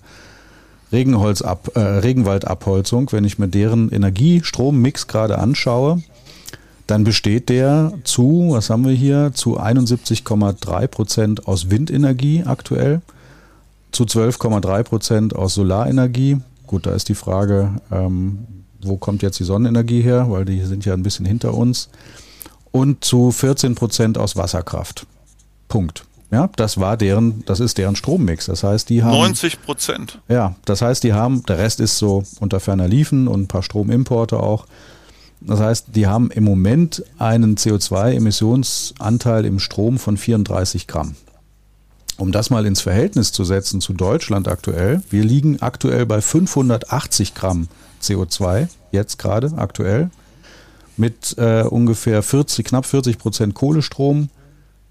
[0.92, 3.12] Regenholzab, äh, Regenwaldabholzung.
[3.12, 6.02] Wenn ich mir deren Energiestrommix gerade anschaue,
[6.88, 13.02] dann besteht der zu, was haben wir hier, zu 71,3 Prozent aus Windenergie aktuell,
[13.92, 16.38] zu 12,3 Prozent aus Solarenergie,
[16.72, 18.48] Gut, da ist die Frage, ähm,
[18.82, 21.90] wo kommt jetzt die Sonnenenergie her, weil die sind ja ein bisschen hinter uns.
[22.72, 25.06] Und zu 14 Prozent aus Wasserkraft.
[25.68, 26.06] Punkt.
[26.32, 28.46] Ja, das war deren, das ist deren Strommix.
[28.46, 30.20] Das heißt, die haben 90 Prozent.
[30.30, 33.64] Ja, das heißt, die haben, der Rest ist so unter ferner Liefen und ein paar
[33.64, 34.66] Stromimporte auch.
[35.42, 41.16] Das heißt, die haben im Moment einen CO2-Emissionsanteil im Strom von 34 Gramm.
[42.18, 47.34] Um das mal ins Verhältnis zu setzen zu Deutschland aktuell, wir liegen aktuell bei 580
[47.34, 47.68] Gramm
[48.02, 50.12] CO2, jetzt gerade aktuell,
[50.98, 54.30] mit äh, ungefähr 40, knapp 40 Prozent Kohlestrom.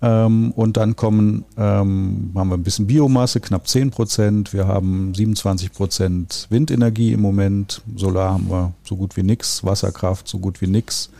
[0.03, 4.53] Ähm, und dann kommen, ähm, haben wir ein bisschen Biomasse, knapp 10 Prozent.
[4.53, 7.83] Wir haben 27 Prozent Windenergie im Moment.
[7.97, 9.63] Solar haben wir so gut wie nichts.
[9.63, 11.11] Wasserkraft so gut wie nichts.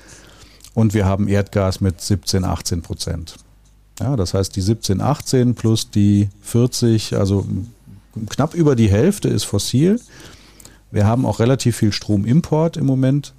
[0.73, 3.37] Und wir haben Erdgas mit 17, 18 Prozent.
[4.01, 7.47] Ja, das heißt, die 17, 18 plus die 40, also
[8.31, 10.01] knapp über die Hälfte ist fossil.
[10.91, 13.35] Wir haben auch relativ viel Stromimport im Moment.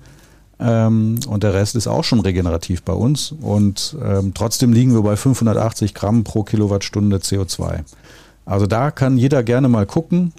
[0.62, 3.34] Ähm, und der Rest ist auch schon regenerativ bei uns.
[3.42, 7.80] Und ähm, trotzdem liegen wir bei 580 Gramm pro Kilowattstunde CO2.
[8.46, 10.34] Also da kann jeder gerne mal gucken.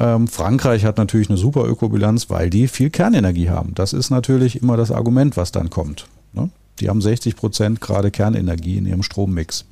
[0.00, 3.72] Ähm, Frankreich hat natürlich eine super Ökobilanz, weil die viel Kernenergie haben.
[3.74, 6.06] Das ist natürlich immer das Argument, was dann kommt.
[6.32, 6.50] Ne?
[6.80, 9.64] Die haben 60 Prozent gerade Kernenergie in ihrem Strommix.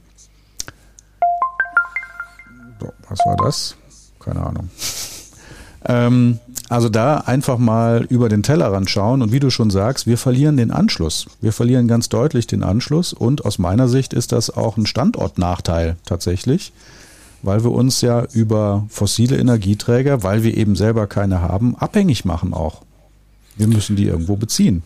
[2.81, 3.76] So, was war das?
[4.20, 4.70] Keine Ahnung.
[5.83, 6.38] Ähm,
[6.71, 10.57] also da einfach mal über den Tellerrand schauen und wie du schon sagst, wir verlieren
[10.57, 11.27] den Anschluss.
[11.41, 15.97] Wir verlieren ganz deutlich den Anschluss und aus meiner Sicht ist das auch ein Standortnachteil
[16.07, 16.73] tatsächlich,
[17.43, 22.55] weil wir uns ja über fossile Energieträger, weil wir eben selber keine haben, abhängig machen
[22.55, 22.83] auch.
[23.57, 24.85] Wir müssen die irgendwo beziehen.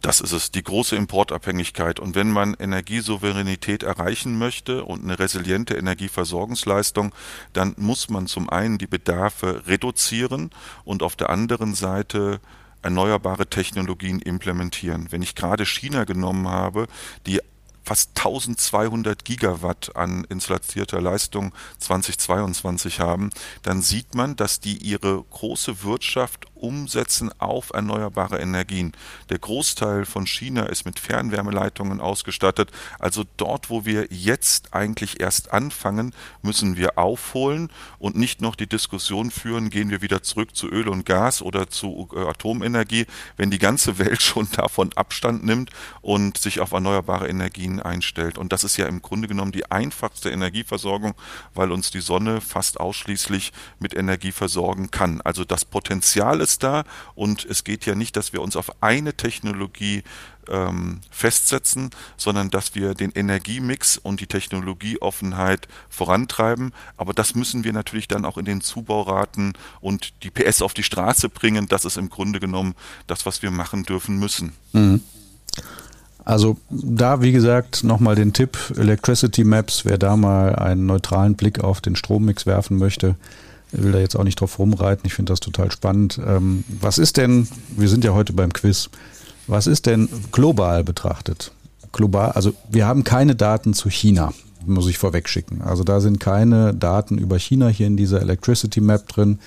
[0.00, 2.00] Das ist es, die große Importabhängigkeit.
[2.00, 7.14] Und wenn man Energiesouveränität erreichen möchte und eine resiliente Energieversorgungsleistung,
[7.52, 10.50] dann muss man zum einen die Bedarfe reduzieren
[10.84, 12.40] und auf der anderen Seite
[12.82, 15.08] erneuerbare Technologien implementieren.
[15.10, 16.86] Wenn ich gerade China genommen habe,
[17.26, 17.40] die
[17.82, 23.30] fast 1200 Gigawatt an installierter Leistung 2022 haben,
[23.62, 28.92] dann sieht man, dass die ihre große Wirtschaft umsetzen auf erneuerbare Energien.
[29.30, 32.70] Der Großteil von China ist mit Fernwärmeleitungen ausgestattet.
[32.98, 38.66] Also dort, wo wir jetzt eigentlich erst anfangen, müssen wir aufholen und nicht noch die
[38.66, 43.50] Diskussion führen, gehen wir wieder zurück zu Öl und Gas oder zu äh, Atomenergie, wenn
[43.50, 45.70] die ganze Welt schon davon Abstand nimmt
[46.02, 48.38] und sich auf erneuerbare Energien einstellt.
[48.38, 51.14] Und das ist ja im Grunde genommen die einfachste Energieversorgung,
[51.54, 55.20] weil uns die Sonne fast ausschließlich mit Energie versorgen kann.
[55.22, 56.84] Also das Potenzial ist ist da
[57.14, 60.02] und es geht ja nicht, dass wir uns auf eine Technologie
[60.48, 66.72] ähm, festsetzen, sondern dass wir den Energiemix und die Technologieoffenheit vorantreiben.
[66.96, 70.82] Aber das müssen wir natürlich dann auch in den Zubauraten und die PS auf die
[70.82, 71.68] Straße bringen.
[71.68, 72.74] Das ist im Grunde genommen
[73.06, 74.52] das, was wir machen dürfen müssen.
[74.72, 75.02] Mhm.
[76.24, 81.60] Also da, wie gesagt, nochmal den Tipp, Electricity Maps, wer da mal einen neutralen Blick
[81.60, 83.16] auf den Strommix werfen möchte,
[83.72, 86.20] will da jetzt auch nicht drauf rumreiten, ich finde das total spannend.
[86.24, 88.90] Ähm, was ist denn, wir sind ja heute beim Quiz,
[89.46, 91.52] was ist denn global betrachtet?
[91.92, 94.32] Global, also wir haben keine Daten zu China,
[94.64, 95.62] muss ich vorweg schicken.
[95.62, 99.38] Also da sind keine Daten über China hier in dieser Electricity Map drin.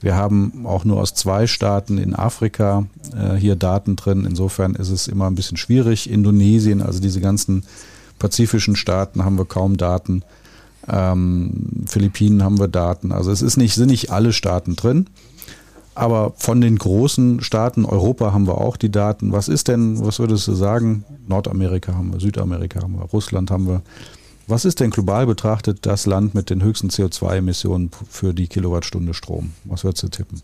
[0.00, 2.84] Wir haben auch nur aus zwei Staaten in Afrika
[3.16, 4.26] äh, hier Daten drin.
[4.26, 6.10] Insofern ist es immer ein bisschen schwierig.
[6.10, 7.64] Indonesien, also diese ganzen
[8.18, 10.22] pazifischen Staaten haben wir kaum Daten.
[10.88, 13.12] Ähm, Philippinen haben wir Daten.
[13.12, 15.06] Also es ist nicht, sind nicht alle Staaten drin.
[15.96, 19.32] Aber von den großen Staaten, Europa haben wir auch die Daten.
[19.32, 21.04] Was ist denn, was würdest du sagen?
[21.26, 23.82] Nordamerika haben wir, Südamerika haben wir, Russland haben wir.
[24.46, 29.52] Was ist denn global betrachtet das Land mit den höchsten CO2-Emissionen für die Kilowattstunde Strom?
[29.64, 30.42] Was würdest du tippen?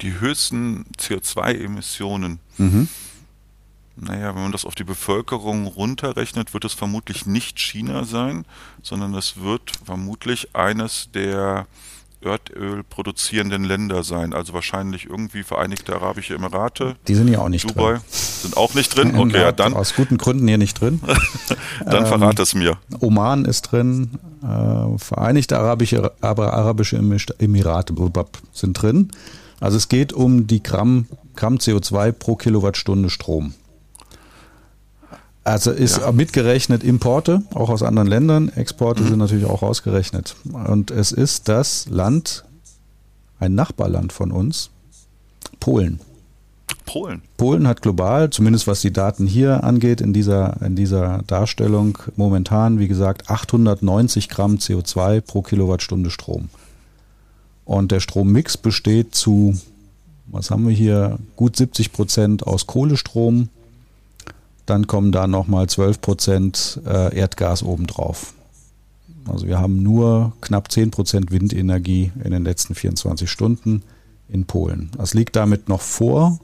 [0.00, 2.38] Die höchsten CO2-Emissionen.
[2.56, 2.88] Mhm.
[3.96, 8.46] Naja, wenn man das auf die Bevölkerung runterrechnet, wird es vermutlich nicht China sein,
[8.82, 11.66] sondern es wird vermutlich eines der
[12.24, 14.32] Erdöl produzierenden Länder sein.
[14.32, 16.96] Also wahrscheinlich irgendwie Vereinigte Arabische Emirate.
[17.08, 18.02] Die sind ja auch nicht Dubai drin.
[18.08, 19.12] sind auch nicht drin.
[19.22, 19.74] Okay, ja, dann.
[19.74, 21.00] Aus guten Gründen hier nicht drin.
[21.86, 22.78] dann verrate ähm, es mir.
[23.00, 24.18] Oman ist drin.
[24.42, 26.96] Äh, Vereinigte Arabische, Arabische
[27.38, 27.94] Emirate
[28.52, 29.10] sind drin.
[29.60, 33.54] Also es geht um die Gramm, Gramm CO2 pro Kilowattstunde Strom.
[35.44, 36.12] Also ist ja.
[36.12, 38.48] mitgerechnet Importe, auch aus anderen Ländern.
[38.50, 39.08] Exporte mhm.
[39.08, 40.36] sind natürlich auch ausgerechnet.
[40.52, 42.44] Und es ist das Land,
[43.40, 44.70] ein Nachbarland von uns,
[45.58, 46.00] Polen.
[46.86, 47.22] Polen.
[47.36, 52.78] Polen hat global, zumindest was die Daten hier angeht, in dieser, in dieser Darstellung momentan,
[52.78, 56.48] wie gesagt, 890 Gramm CO2 pro Kilowattstunde Strom.
[57.64, 59.56] Und der Strommix besteht zu,
[60.26, 63.48] was haben wir hier, gut 70 Prozent aus Kohlestrom.
[64.66, 68.34] Dann kommen da nochmal 12 Prozent äh, Erdgas obendrauf.
[69.26, 73.82] Also wir haben nur knapp 10 Prozent Windenergie in den letzten 24 Stunden
[74.28, 74.90] in Polen.
[74.96, 76.40] Das liegt damit noch vor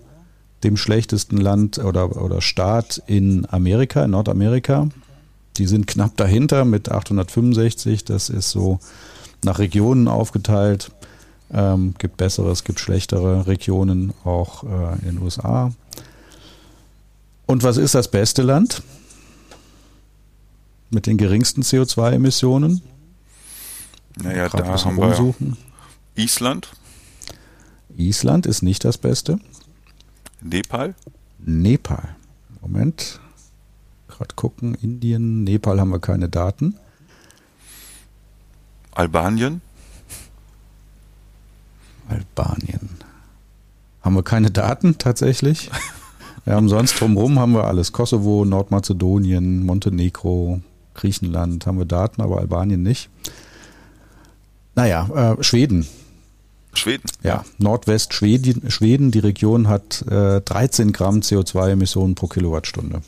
[0.64, 4.88] dem schlechtesten Land oder, oder Staat in Amerika, in Nordamerika.
[5.56, 8.04] Die sind knapp dahinter mit 865.
[8.04, 8.78] Das ist so
[9.44, 10.90] nach Regionen aufgeteilt.
[11.52, 15.72] Ähm, gibt bessere, es gibt schlechtere Regionen auch äh, in den USA.
[17.48, 18.82] Und was ist das beste Land
[20.90, 22.82] mit den geringsten CO2-Emissionen?
[24.22, 25.34] Naja, da haben wir
[26.14, 26.68] Island.
[27.96, 29.38] Island ist nicht das Beste.
[30.42, 30.94] Nepal?
[31.38, 32.16] Nepal.
[32.60, 33.18] Moment.
[34.08, 34.74] Gerade gucken.
[34.74, 36.76] Indien, Nepal haben wir keine Daten.
[38.92, 39.62] Albanien?
[42.10, 42.90] Albanien.
[44.02, 45.70] Haben wir keine Daten tatsächlich.
[46.44, 47.92] Wir haben sonst drumherum haben wir alles.
[47.92, 50.60] Kosovo, Nordmazedonien, Montenegro,
[50.94, 53.10] Griechenland haben wir Daten, aber Albanien nicht.
[54.74, 55.86] Naja, äh, Schweden
[56.78, 57.04] Schweden.
[57.22, 63.02] Ja, Nordwest-Schweden, Schweden, die Region hat äh, 13 Gramm CO2-Emissionen pro Kilowattstunde.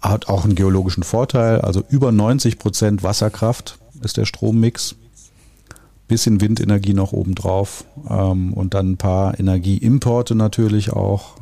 [0.00, 4.96] Hat auch einen geologischen Vorteil, also über 90 Prozent Wasserkraft ist der Strommix.
[6.06, 11.36] Bisschen Windenergie noch obendrauf ähm, und dann ein paar Energieimporte natürlich auch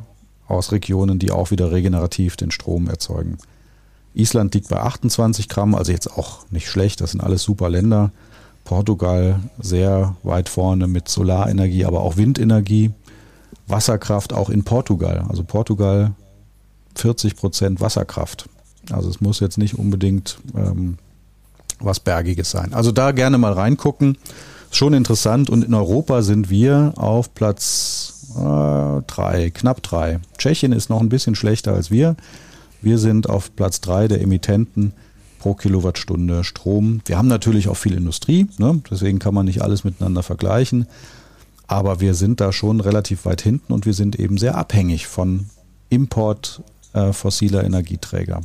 [0.47, 3.37] aus Regionen, die auch wieder regenerativ den Strom erzeugen.
[4.13, 8.11] Island liegt bei 28 Gramm, also jetzt auch nicht schlecht, das sind alles super Länder.
[8.63, 12.91] Portugal sehr weit vorne mit Solarenergie, aber auch Windenergie.
[13.67, 15.25] Wasserkraft auch in Portugal.
[15.29, 16.11] Also Portugal
[16.95, 18.49] 40 Prozent Wasserkraft.
[18.91, 20.97] Also es muss jetzt nicht unbedingt ähm,
[21.79, 22.73] was Bergiges sein.
[22.73, 24.17] Also da gerne mal reingucken.
[24.71, 25.49] Schon interessant.
[25.49, 30.19] Und in Europa sind wir auf Platz äh, drei, knapp drei.
[30.37, 32.15] Tschechien ist noch ein bisschen schlechter als wir.
[32.81, 34.93] Wir sind auf Platz drei der Emittenten
[35.39, 37.01] pro Kilowattstunde Strom.
[37.05, 38.81] Wir haben natürlich auch viel Industrie, ne?
[38.89, 40.87] deswegen kann man nicht alles miteinander vergleichen.
[41.67, 45.47] Aber wir sind da schon relativ weit hinten und wir sind eben sehr abhängig von
[45.89, 46.61] Import
[46.93, 48.41] äh, fossiler Energieträger.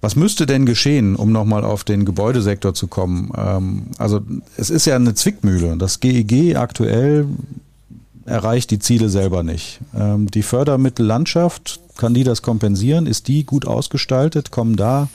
[0.00, 3.30] Was müsste denn geschehen, um nochmal auf den Gebäudesektor zu kommen?
[3.36, 4.20] Ähm, also
[4.56, 5.76] es ist ja eine Zwickmühle.
[5.76, 7.26] Das GEG e aktuell
[8.26, 9.80] erreicht die Ziele selber nicht.
[9.94, 13.06] Ähm, die Fördermittellandschaft kann die das kompensieren?
[13.06, 14.50] Ist die gut ausgestaltet?
[14.50, 15.08] Kommen da,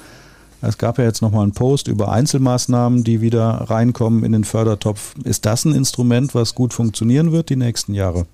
[0.61, 5.13] es gab ja jetzt nochmal einen Post über Einzelmaßnahmen, die wieder reinkommen in den Fördertopf.
[5.23, 8.25] Ist das ein Instrument, was gut funktionieren wird die nächsten Jahre?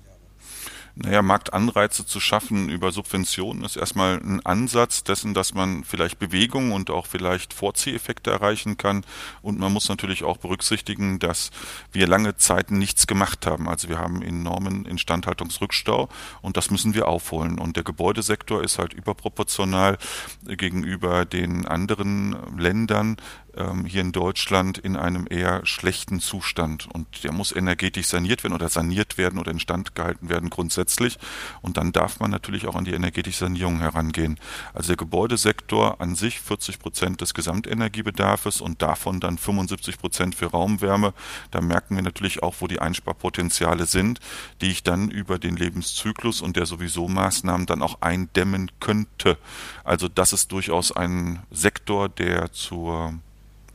[0.96, 6.70] Naja, Marktanreize zu schaffen über Subventionen ist erstmal ein Ansatz dessen, dass man vielleicht Bewegung
[6.70, 9.04] und auch vielleicht Vorzieheffekte erreichen kann.
[9.42, 11.50] Und man muss natürlich auch berücksichtigen, dass
[11.90, 13.68] wir lange Zeit nichts gemacht haben.
[13.68, 16.08] Also wir haben enormen Instandhaltungsrückstau
[16.42, 17.58] und das müssen wir aufholen.
[17.58, 19.98] Und der Gebäudesektor ist halt überproportional
[20.46, 23.16] gegenüber den anderen Ländern
[23.56, 26.88] ähm, hier in Deutschland in einem eher schlechten Zustand.
[26.92, 31.18] Und der muss energetisch saniert werden oder saniert werden oder instand gehalten werden grundsätzlich.
[31.62, 34.38] Und dann darf man natürlich auch an die energetische Sanierung herangehen.
[34.72, 40.46] Also der Gebäudesektor an sich 40 Prozent des Gesamtenergiebedarfs und davon dann 75 Prozent für
[40.46, 41.14] Raumwärme.
[41.50, 44.20] Da merken wir natürlich auch, wo die Einsparpotenziale sind,
[44.60, 49.38] die ich dann über den Lebenszyklus und der sowieso Maßnahmen dann auch eindämmen könnte.
[49.84, 53.14] Also das ist durchaus ein Sektor, der zur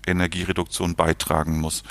[0.05, 1.83] Energiereduktion beitragen muss.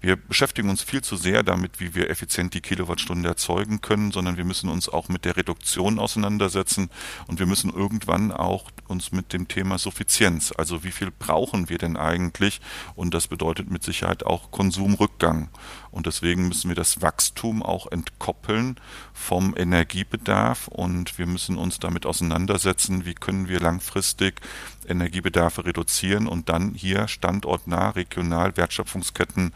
[0.00, 4.36] Wir beschäftigen uns viel zu sehr damit, wie wir effizient die Kilowattstunde erzeugen können, sondern
[4.36, 6.88] wir müssen uns auch mit der Reduktion auseinandersetzen
[7.26, 11.78] und wir müssen irgendwann auch uns mit dem Thema Suffizienz, also wie viel brauchen wir
[11.78, 12.60] denn eigentlich
[12.94, 15.48] und das bedeutet mit Sicherheit auch Konsumrückgang
[15.90, 18.76] und deswegen müssen wir das Wachstum auch entkoppeln
[19.12, 24.40] vom Energiebedarf und wir müssen uns damit auseinandersetzen, wie können wir langfristig
[24.88, 29.52] Energiebedarfe reduzieren und dann hier standortnah regional Wertschöpfungsketten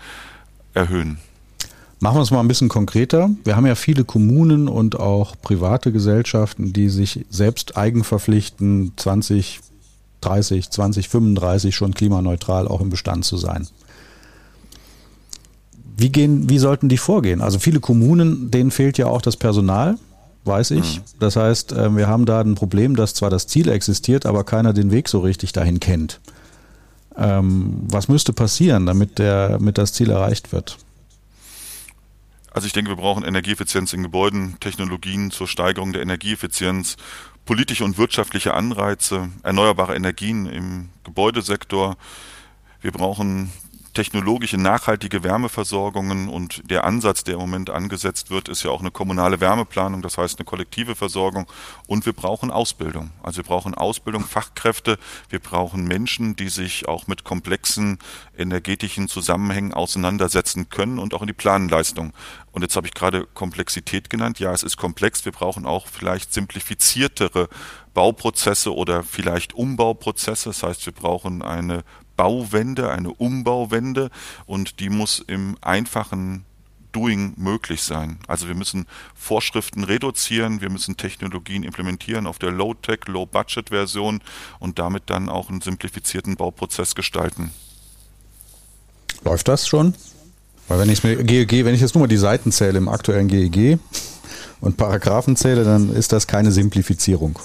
[0.75, 1.19] erhöhen.
[2.01, 3.31] Machen wir es mal ein bisschen konkreter.
[3.45, 9.61] Wir haben ja viele Kommunen und auch private Gesellschaften, die sich selbst eigen verpflichten, 20,
[10.21, 13.69] 30, 20, 35 schon klimaneutral auch im Bestand zu sein.
[15.97, 17.41] Wie, gehen, wie sollten die vorgehen?
[17.41, 19.97] Also viele Kommunen, denen fehlt ja auch das Personal,
[20.45, 20.99] weiß ich.
[20.99, 21.03] Mhm.
[21.21, 24.73] Das heißt, äh, wir haben da ein Problem, dass zwar das Ziel existiert, aber keiner
[24.73, 26.21] den Weg so richtig dahin kennt.
[27.17, 30.79] Ähm, was müsste passieren, damit, der, damit das Ziel erreicht wird?
[32.51, 36.97] Also ich denke, wir brauchen Energieeffizienz in Gebäuden, Technologien zur Steigerung der Energieeffizienz,
[37.45, 41.97] politische und wirtschaftliche Anreize, erneuerbare Energien im Gebäudesektor.
[42.83, 43.51] Wir brauchen
[43.95, 48.91] technologische nachhaltige Wärmeversorgungen und der Ansatz, der im Moment angesetzt wird, ist ja auch eine
[48.91, 51.47] kommunale Wärmeplanung, das heißt eine kollektive Versorgung
[51.87, 53.11] und wir brauchen Ausbildung.
[53.23, 57.99] Also wir brauchen Ausbildung, Fachkräfte, wir brauchen Menschen, die sich auch mit komplexen
[58.37, 62.13] energetischen Zusammenhängen auseinandersetzen können und auch in die Planleistung.
[62.53, 64.39] Und jetzt habe ich gerade Komplexität genannt.
[64.39, 65.25] Ja, es ist komplex.
[65.25, 67.49] Wir brauchen auch vielleicht simplifiziertere
[67.95, 70.51] Bauprozesse oder vielleicht Umbauprozesse.
[70.51, 71.83] Das heißt, wir brauchen eine
[72.17, 74.11] Bauwende, eine Umbauwende
[74.47, 76.45] und die muss im einfachen
[76.93, 78.19] Doing möglich sein.
[78.27, 84.21] Also wir müssen Vorschriften reduzieren, wir müssen Technologien implementieren auf der Low-Tech, Low-Budget-Version
[84.59, 87.51] und damit dann auch einen simplifizierten Bauprozess gestalten.
[89.25, 89.95] Läuft das schon?
[90.69, 93.29] Weil wenn ich mir GEG, wenn ich jetzt nur mal die Seiten zähle im aktuellen
[93.29, 93.79] GEG
[94.61, 97.39] und Paragraphen zähle, dann ist das keine Simplifizierung.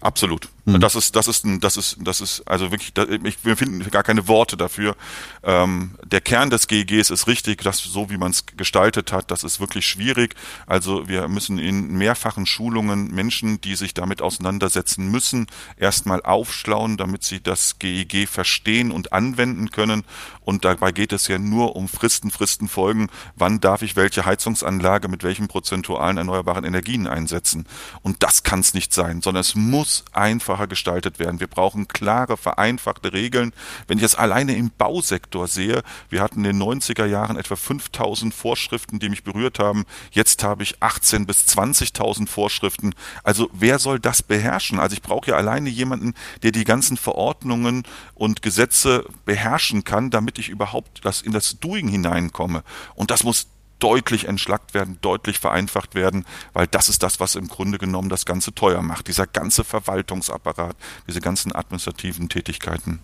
[0.00, 0.48] Absolut.
[0.64, 0.80] Mhm.
[0.80, 2.92] Das ist, das ist, das ist, das ist, also wirklich,
[3.24, 4.94] ich, wir finden gar keine Worte dafür.
[5.42, 9.42] Ähm, der Kern des GEGs ist richtig, das so wie man es gestaltet hat, das
[9.42, 10.36] ist wirklich schwierig.
[10.66, 15.46] Also wir müssen in mehrfachen Schulungen Menschen, die sich damit auseinandersetzen müssen,
[15.76, 20.04] erstmal aufschlauen, damit sie das GEG verstehen und anwenden können.
[20.44, 23.08] Und dabei geht es ja nur um Fristen, Fristen folgen.
[23.34, 27.66] Wann darf ich welche Heizungsanlage mit welchen prozentualen erneuerbaren Energien einsetzen?
[28.02, 31.40] Und das kann es nicht sein, sondern es muss einfach einfacher gestaltet werden.
[31.40, 33.52] Wir brauchen klare, vereinfachte Regeln.
[33.86, 38.34] Wenn ich es alleine im Bausektor sehe, wir hatten in den 90er Jahren etwa 5000
[38.34, 39.84] Vorschriften, die mich berührt haben.
[40.10, 42.94] Jetzt habe ich 18 bis 20.000 Vorschriften.
[43.22, 44.78] Also wer soll das beherrschen?
[44.78, 47.84] Also ich brauche ja alleine jemanden, der die ganzen Verordnungen
[48.14, 52.62] und Gesetze beherrschen kann, damit ich überhaupt das in das Doing hineinkomme.
[52.94, 53.46] Und das muss
[53.82, 58.24] deutlich entschlackt werden, deutlich vereinfacht werden, weil das ist das, was im Grunde genommen das
[58.24, 59.08] Ganze teuer macht.
[59.08, 60.76] Dieser ganze Verwaltungsapparat,
[61.08, 63.00] diese ganzen administrativen Tätigkeiten.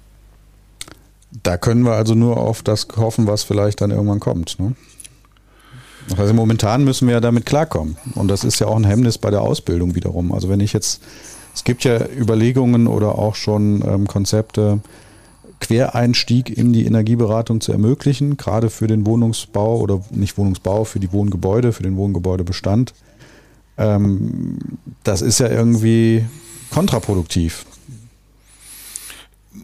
[1.43, 4.59] Da können wir also nur auf das hoffen, was vielleicht dann irgendwann kommt.
[4.59, 4.77] Ne?
[6.17, 7.97] Also momentan müssen wir ja damit klarkommen.
[8.15, 10.33] Und das ist ja auch ein Hemmnis bei der Ausbildung wiederum.
[10.33, 11.03] Also wenn ich jetzt,
[11.55, 14.81] es gibt ja Überlegungen oder auch schon ähm, Konzepte,
[15.61, 21.13] Quereinstieg in die Energieberatung zu ermöglichen, gerade für den Wohnungsbau oder nicht Wohnungsbau, für die
[21.13, 22.95] Wohngebäude, für den Wohngebäudebestand.
[23.77, 24.59] Ähm,
[25.05, 26.25] das ist ja irgendwie
[26.71, 27.65] kontraproduktiv.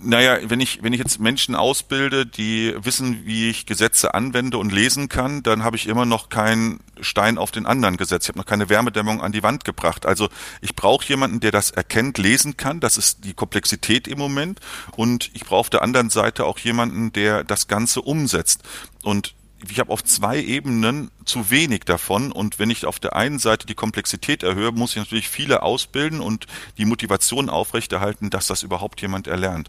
[0.02, 4.72] Naja, wenn ich, wenn ich jetzt Menschen ausbilde, die wissen, wie ich Gesetze anwende und
[4.72, 8.24] lesen kann, dann habe ich immer noch keinen Stein auf den anderen gesetzt.
[8.24, 10.06] Ich habe noch keine Wärmedämmung an die Wand gebracht.
[10.06, 10.28] Also
[10.60, 12.80] ich brauche jemanden, der das erkennt, lesen kann.
[12.80, 14.60] Das ist die Komplexität im Moment.
[14.96, 18.62] Und ich brauche auf der anderen Seite auch jemanden, der das Ganze umsetzt.
[19.02, 19.34] Und
[19.70, 22.32] ich habe auf zwei Ebenen zu wenig davon.
[22.32, 26.20] Und wenn ich auf der einen Seite die Komplexität erhöhe, muss ich natürlich viele ausbilden
[26.20, 26.46] und
[26.78, 29.68] die Motivation aufrechterhalten, dass das überhaupt jemand erlernt.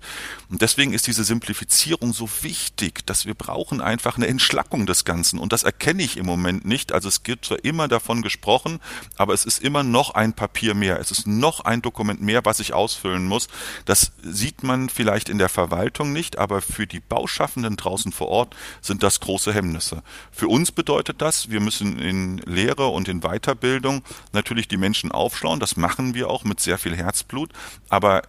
[0.49, 5.39] Und deswegen ist diese Simplifizierung so wichtig, dass wir brauchen einfach eine Entschlackung des Ganzen.
[5.39, 6.91] Und das erkenne ich im Moment nicht.
[6.91, 8.79] Also es wird zwar immer davon gesprochen,
[9.15, 10.99] aber es ist immer noch ein Papier mehr.
[10.99, 13.47] Es ist noch ein Dokument mehr, was ich ausfüllen muss.
[13.85, 18.55] Das sieht man vielleicht in der Verwaltung nicht, aber für die Bauschaffenden draußen vor Ort
[18.81, 20.03] sind das große Hemmnisse.
[20.31, 25.59] Für uns bedeutet das, wir müssen in Lehre und in Weiterbildung natürlich die Menschen aufschlauen.
[25.59, 27.51] Das machen wir auch mit sehr viel Herzblut.
[27.89, 28.23] Aber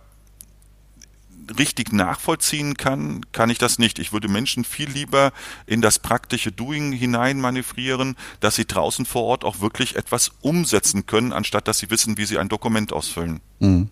[1.59, 3.99] richtig nachvollziehen kann, kann ich das nicht.
[3.99, 5.33] Ich würde Menschen viel lieber
[5.67, 11.07] in das praktische Doing hinein manövrieren, dass sie draußen vor Ort auch wirklich etwas umsetzen
[11.07, 13.41] können, anstatt dass sie wissen, wie sie ein Dokument ausfüllen.
[13.61, 13.91] Mhm.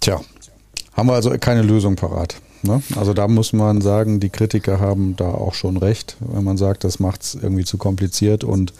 [0.00, 0.20] Tja,
[0.94, 2.40] haben wir also keine Lösung parat.
[2.62, 2.82] Ne?
[2.96, 6.84] Also da muss man sagen, die Kritiker haben da auch schon recht, wenn man sagt,
[6.84, 8.72] das macht es irgendwie zu kompliziert und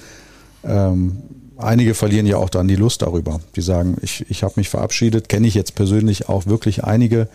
[0.64, 1.18] ähm,
[1.56, 3.40] einige verlieren ja auch dann die Lust darüber.
[3.56, 7.28] Die sagen, ich, ich habe mich verabschiedet, kenne ich jetzt persönlich auch wirklich einige,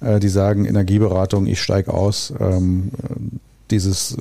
[0.00, 2.32] äh, die sagen, Energieberatung, ich steige aus.
[2.40, 2.90] Ähm,
[3.70, 4.16] dieses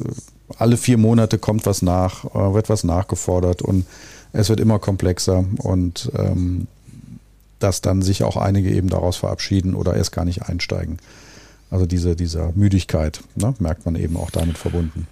[0.58, 3.86] alle vier Monate kommt was nach, äh, wird was nachgefordert und
[4.34, 6.68] es wird immer komplexer und ähm,
[7.60, 10.98] dass dann sich auch einige eben daraus verabschieden oder erst gar nicht einsteigen.
[11.74, 15.08] Also diese, dieser Müdigkeit ne, merkt man eben auch damit verbunden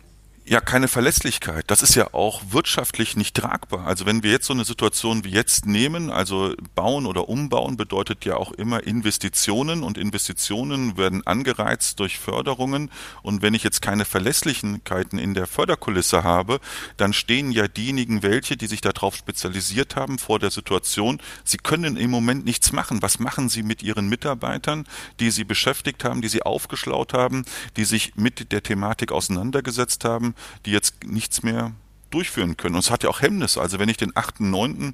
[0.52, 1.64] ja keine Verlässlichkeit.
[1.68, 3.88] Das ist ja auch wirtschaftlich nicht tragbar.
[3.88, 8.26] Also wenn wir jetzt so eine Situation wie jetzt nehmen, also bauen oder umbauen bedeutet
[8.26, 12.92] ja auch immer Investitionen und Investitionen werden angereizt durch Förderungen
[13.24, 16.60] und wenn ich jetzt keine Verlässlichkeiten in der Förderkulisse habe,
[16.98, 21.96] dann stehen ja diejenigen welche, die sich darauf spezialisiert haben vor der Situation, sie können
[21.96, 23.02] im Moment nichts machen.
[23.02, 24.86] Was machen sie mit ihren Mitarbeitern,
[25.22, 27.46] die sie beschäftigt haben, die sie aufgeschlaut haben,
[27.78, 30.36] die sich mit der Thematik auseinandergesetzt haben?
[30.66, 31.74] Die jetzt nichts mehr
[32.10, 32.76] durchführen können.
[32.76, 33.62] Und es hat ja auch Hemmnisse.
[33.62, 34.94] Also wenn ich den 8.9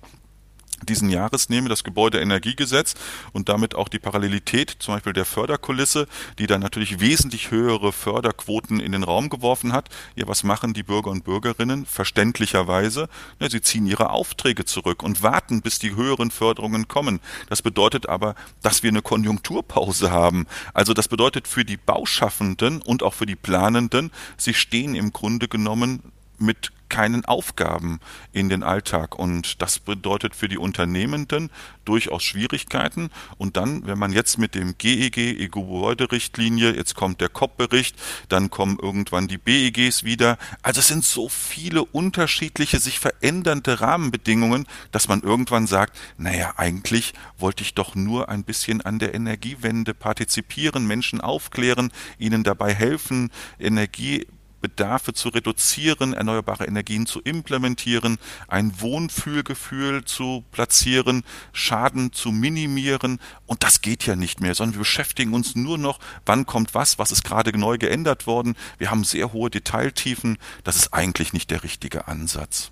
[0.84, 2.96] diesen Jahres nehme, das Gebäudeenergiegesetz
[3.34, 6.08] und damit auch die Parallelität zum Beispiel der Förderkulisse,
[6.40, 9.90] die dann natürlich wesentlich höhere Förderquoten in den Raum geworfen hat.
[10.16, 11.86] Ja, was machen die Bürger und Bürgerinnen?
[11.86, 13.10] Verständlicherweise,
[13.40, 17.20] ja, sie ziehen ihre Aufträge zurück und warten, bis die höheren Förderungen kommen.
[17.50, 20.48] Das bedeutet aber, dass wir eine Konjunkturpause haben.
[20.74, 25.48] Also das bedeutet für die Bauschaffenden und auch für die Planenden, sie stehen im Grunde
[25.48, 28.00] genommen mit keinen Aufgaben
[28.32, 29.18] in den Alltag.
[29.18, 31.50] Und das bedeutet für die Unternehmenden
[31.86, 33.10] durchaus Schwierigkeiten.
[33.38, 37.96] Und dann, wenn man jetzt mit dem GEG, EU-Gebäuderichtlinie, jetzt kommt der COP-Bericht,
[38.30, 40.38] dann kommen irgendwann die BEGs wieder.
[40.62, 47.14] Also es sind so viele unterschiedliche, sich verändernde Rahmenbedingungen, dass man irgendwann sagt, naja, eigentlich
[47.38, 53.32] wollte ich doch nur ein bisschen an der Energiewende partizipieren, Menschen aufklären, ihnen dabei helfen,
[53.60, 54.28] Energie
[54.62, 63.20] Bedarfe zu reduzieren, erneuerbare Energien zu implementieren, ein Wohnfühlgefühl zu platzieren, Schaden zu minimieren.
[63.46, 67.00] Und das geht ja nicht mehr, sondern wir beschäftigen uns nur noch, wann kommt was,
[67.00, 68.56] was ist gerade neu geändert worden.
[68.78, 70.38] Wir haben sehr hohe Detailtiefen.
[70.64, 72.72] Das ist eigentlich nicht der richtige Ansatz.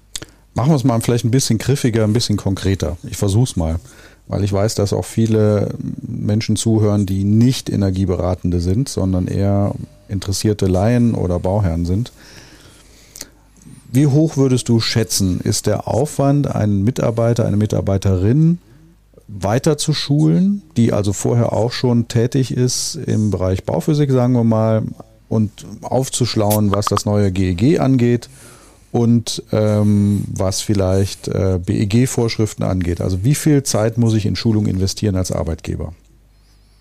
[0.54, 2.98] Machen wir es mal vielleicht ein bisschen griffiger, ein bisschen konkreter.
[3.04, 3.80] Ich versuche es mal,
[4.28, 9.76] weil ich weiß, dass auch viele Menschen zuhören, die nicht Energieberatende sind, sondern eher
[10.08, 12.12] interessierte Laien oder Bauherren sind.
[13.92, 18.60] Wie hoch würdest du schätzen, ist der Aufwand, einen Mitarbeiter, eine Mitarbeiterin
[19.28, 24.44] weiter zu schulen, die also vorher auch schon tätig ist im Bereich Bauphysik, sagen wir
[24.44, 24.84] mal,
[25.30, 28.30] und aufzuschlauen, was das neue GEG e angeht
[28.92, 33.02] und ähm, was vielleicht äh, BEG-Vorschriften angeht.
[33.02, 35.94] Also wie viel Zeit muss ich in Schulung investieren als Arbeitgeber?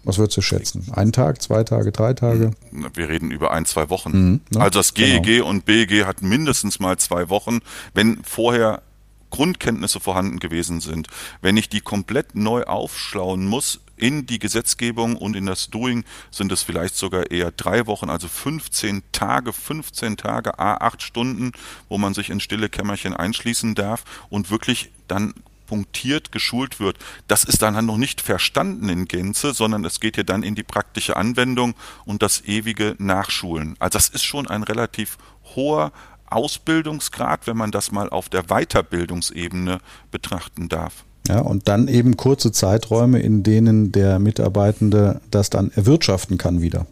[0.04, 0.86] Was würdest du schätzen?
[0.92, 2.50] Ein Tag, zwei Tage, drei Tage?
[2.94, 4.10] Wir reden über ein, zwei Wochen.
[4.10, 4.60] Mhm, ne?
[4.60, 5.48] Also das GEG genau.
[5.48, 7.60] und BEG hat mindestens mal zwei Wochen,
[7.94, 8.82] wenn vorher
[9.30, 11.08] Grundkenntnisse vorhanden gewesen sind.
[11.40, 16.52] Wenn ich die komplett neu aufschlauen muss in die Gesetzgebung und in das Doing, sind
[16.52, 21.50] es vielleicht sogar eher drei Wochen, also 15 Tage, 15 Tage, a acht Stunden,
[21.88, 25.34] wo man sich in stille Kämmerchen einschließen darf und wirklich dann
[25.66, 26.98] punktiert geschult wird,
[27.28, 30.62] das ist dann noch nicht verstanden in Gänze, sondern es geht ja dann in die
[30.62, 33.76] praktische Anwendung und das ewige Nachschulen.
[33.78, 35.18] Also das ist schon ein relativ
[35.54, 35.92] hoher
[36.26, 39.78] Ausbildungsgrad, wenn man das mal auf der Weiterbildungsebene
[40.10, 41.04] betrachten darf.
[41.28, 46.86] Ja, und dann eben kurze Zeiträume, in denen der Mitarbeitende das dann erwirtschaften kann wieder.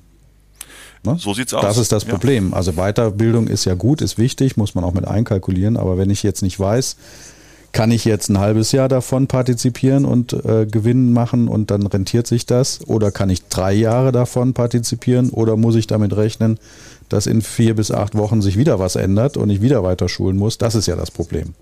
[1.05, 1.17] Ne?
[1.19, 1.63] So sieht's aus.
[1.63, 2.51] Das ist das Problem.
[2.51, 2.57] Ja.
[2.57, 5.77] Also Weiterbildung ist ja gut, ist wichtig, muss man auch mit einkalkulieren.
[5.77, 6.97] Aber wenn ich jetzt nicht weiß,
[7.73, 12.27] kann ich jetzt ein halbes Jahr davon partizipieren und äh, Gewinn machen und dann rentiert
[12.27, 12.87] sich das?
[12.87, 15.31] Oder kann ich drei Jahre davon partizipieren?
[15.31, 16.59] Oder muss ich damit rechnen,
[17.09, 20.37] dass in vier bis acht Wochen sich wieder was ändert und ich wieder weiter schulen
[20.37, 20.59] muss?
[20.59, 21.55] Das ist ja das Problem.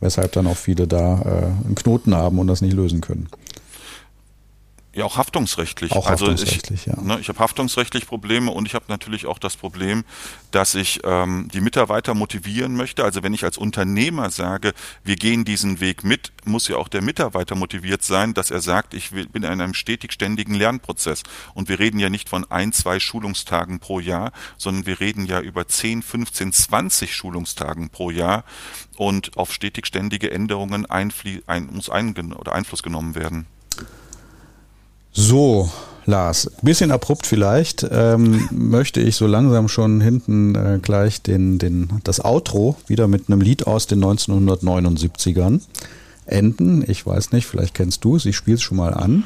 [0.00, 3.28] Weshalb dann auch viele da äh, einen Knoten haben und das nicht lösen können.
[4.98, 5.92] Ja, auch haftungsrechtlich.
[5.92, 7.00] Auch also haftungsrechtlich, ich, ja.
[7.00, 10.02] Ne, ich habe haftungsrechtlich Probleme und ich habe natürlich auch das Problem,
[10.50, 13.04] dass ich ähm, die Mitarbeiter motivieren möchte.
[13.04, 14.74] Also wenn ich als Unternehmer sage,
[15.04, 18.92] wir gehen diesen Weg mit, muss ja auch der Mitarbeiter motiviert sein, dass er sagt,
[18.92, 21.22] ich will, bin in einem stetig ständigen Lernprozess.
[21.54, 25.40] Und wir reden ja nicht von ein, zwei Schulungstagen pro Jahr, sondern wir reden ja
[25.40, 28.42] über 10, 15, 20 Schulungstagen pro Jahr.
[28.96, 33.46] Und auf stetig ständige Änderungen einflie ein, muss ein, oder Einfluss genommen werden.
[35.12, 35.70] So,
[36.06, 42.00] Lars, bisschen abrupt vielleicht, ähm, möchte ich so langsam schon hinten äh, gleich den, den,
[42.04, 45.60] das Outro wieder mit einem Lied aus den 1979ern
[46.24, 46.82] enden.
[46.88, 49.24] Ich weiß nicht, vielleicht kennst du es, ich spiele es schon mal an.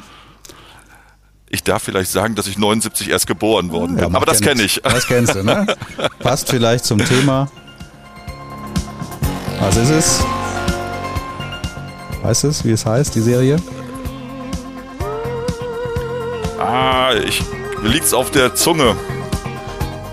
[1.49, 4.63] Ich darf vielleicht sagen, dass ich 79 erst geboren worden bin, ja, aber das kenne
[4.63, 4.81] ich.
[4.83, 5.67] Das kennst du, ne?
[6.19, 7.49] Passt vielleicht zum Thema.
[9.59, 10.23] Was ist es?
[12.23, 13.57] Weißt du es, wie es heißt, die Serie?
[16.65, 17.43] Ah, ich
[17.83, 18.95] liegt's auf der Zunge.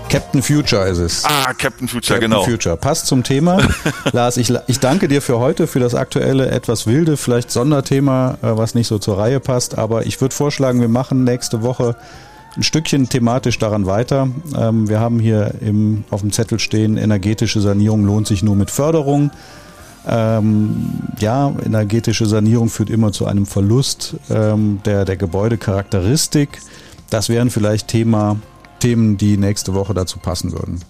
[0.09, 1.23] Captain Future ist es.
[1.23, 2.43] Ah, Captain Future, Captain genau.
[2.43, 2.75] Future.
[2.75, 3.61] Passt zum Thema.
[4.11, 8.47] Lars, ich, ich danke dir für heute, für das aktuelle, etwas wilde, vielleicht Sonderthema, äh,
[8.57, 9.77] was nicht so zur Reihe passt.
[9.77, 11.95] Aber ich würde vorschlagen, wir machen nächste Woche
[12.57, 14.27] ein Stückchen thematisch daran weiter.
[14.53, 18.71] Ähm, wir haben hier im, auf dem Zettel stehen, energetische Sanierung lohnt sich nur mit
[18.71, 19.31] Förderung.
[20.07, 26.59] Ähm, ja, energetische Sanierung führt immer zu einem Verlust ähm, der, der Gebäudecharakteristik.
[27.09, 28.37] Das wären vielleicht Thema,
[28.79, 30.81] Themen, die nächste Woche dazu passen würden.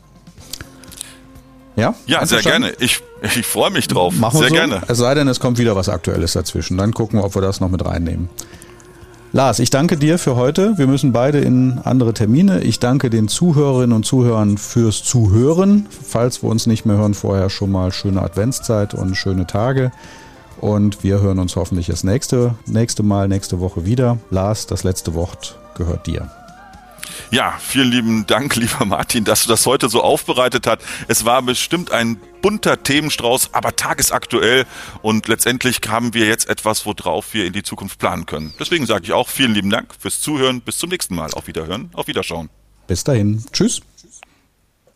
[1.76, 2.74] Ja, ja sehr gerne.
[2.80, 4.14] Ich, ich freue mich drauf.
[4.16, 4.55] Machen wir sehr so.
[4.55, 4.82] gerne.
[4.88, 6.78] Es sei denn, es kommt wieder was Aktuelles dazwischen.
[6.78, 8.30] Dann gucken wir, ob wir das noch mit reinnehmen.
[9.34, 10.78] Lars, ich danke dir für heute.
[10.78, 12.62] Wir müssen beide in andere Termine.
[12.64, 15.88] Ich danke den Zuhörerinnen und Zuhörern fürs Zuhören.
[15.90, 19.94] Falls wir uns nicht mehr hören, vorher schon mal schöne Adventszeit und schöne Tage.
[20.60, 24.18] Und wir hören uns hoffentlich das nächste, nächste Mal, nächste Woche wieder.
[24.32, 26.30] Lars, das letzte Wort gehört dir.
[27.32, 30.80] Ja, vielen lieben Dank, lieber Martin, dass du das heute so aufbereitet hast.
[31.08, 34.66] Es war bestimmt ein bunter Themenstrauß, aber tagesaktuell
[35.02, 38.54] und letztendlich haben wir jetzt etwas, worauf wir in die Zukunft planen können.
[38.60, 40.60] Deswegen sage ich auch vielen lieben Dank fürs Zuhören.
[40.60, 41.32] Bis zum nächsten Mal.
[41.34, 42.50] Auf Wiederhören, auf Wiederschauen.
[42.88, 43.46] Bis dahin.
[43.54, 43.82] Tschüss.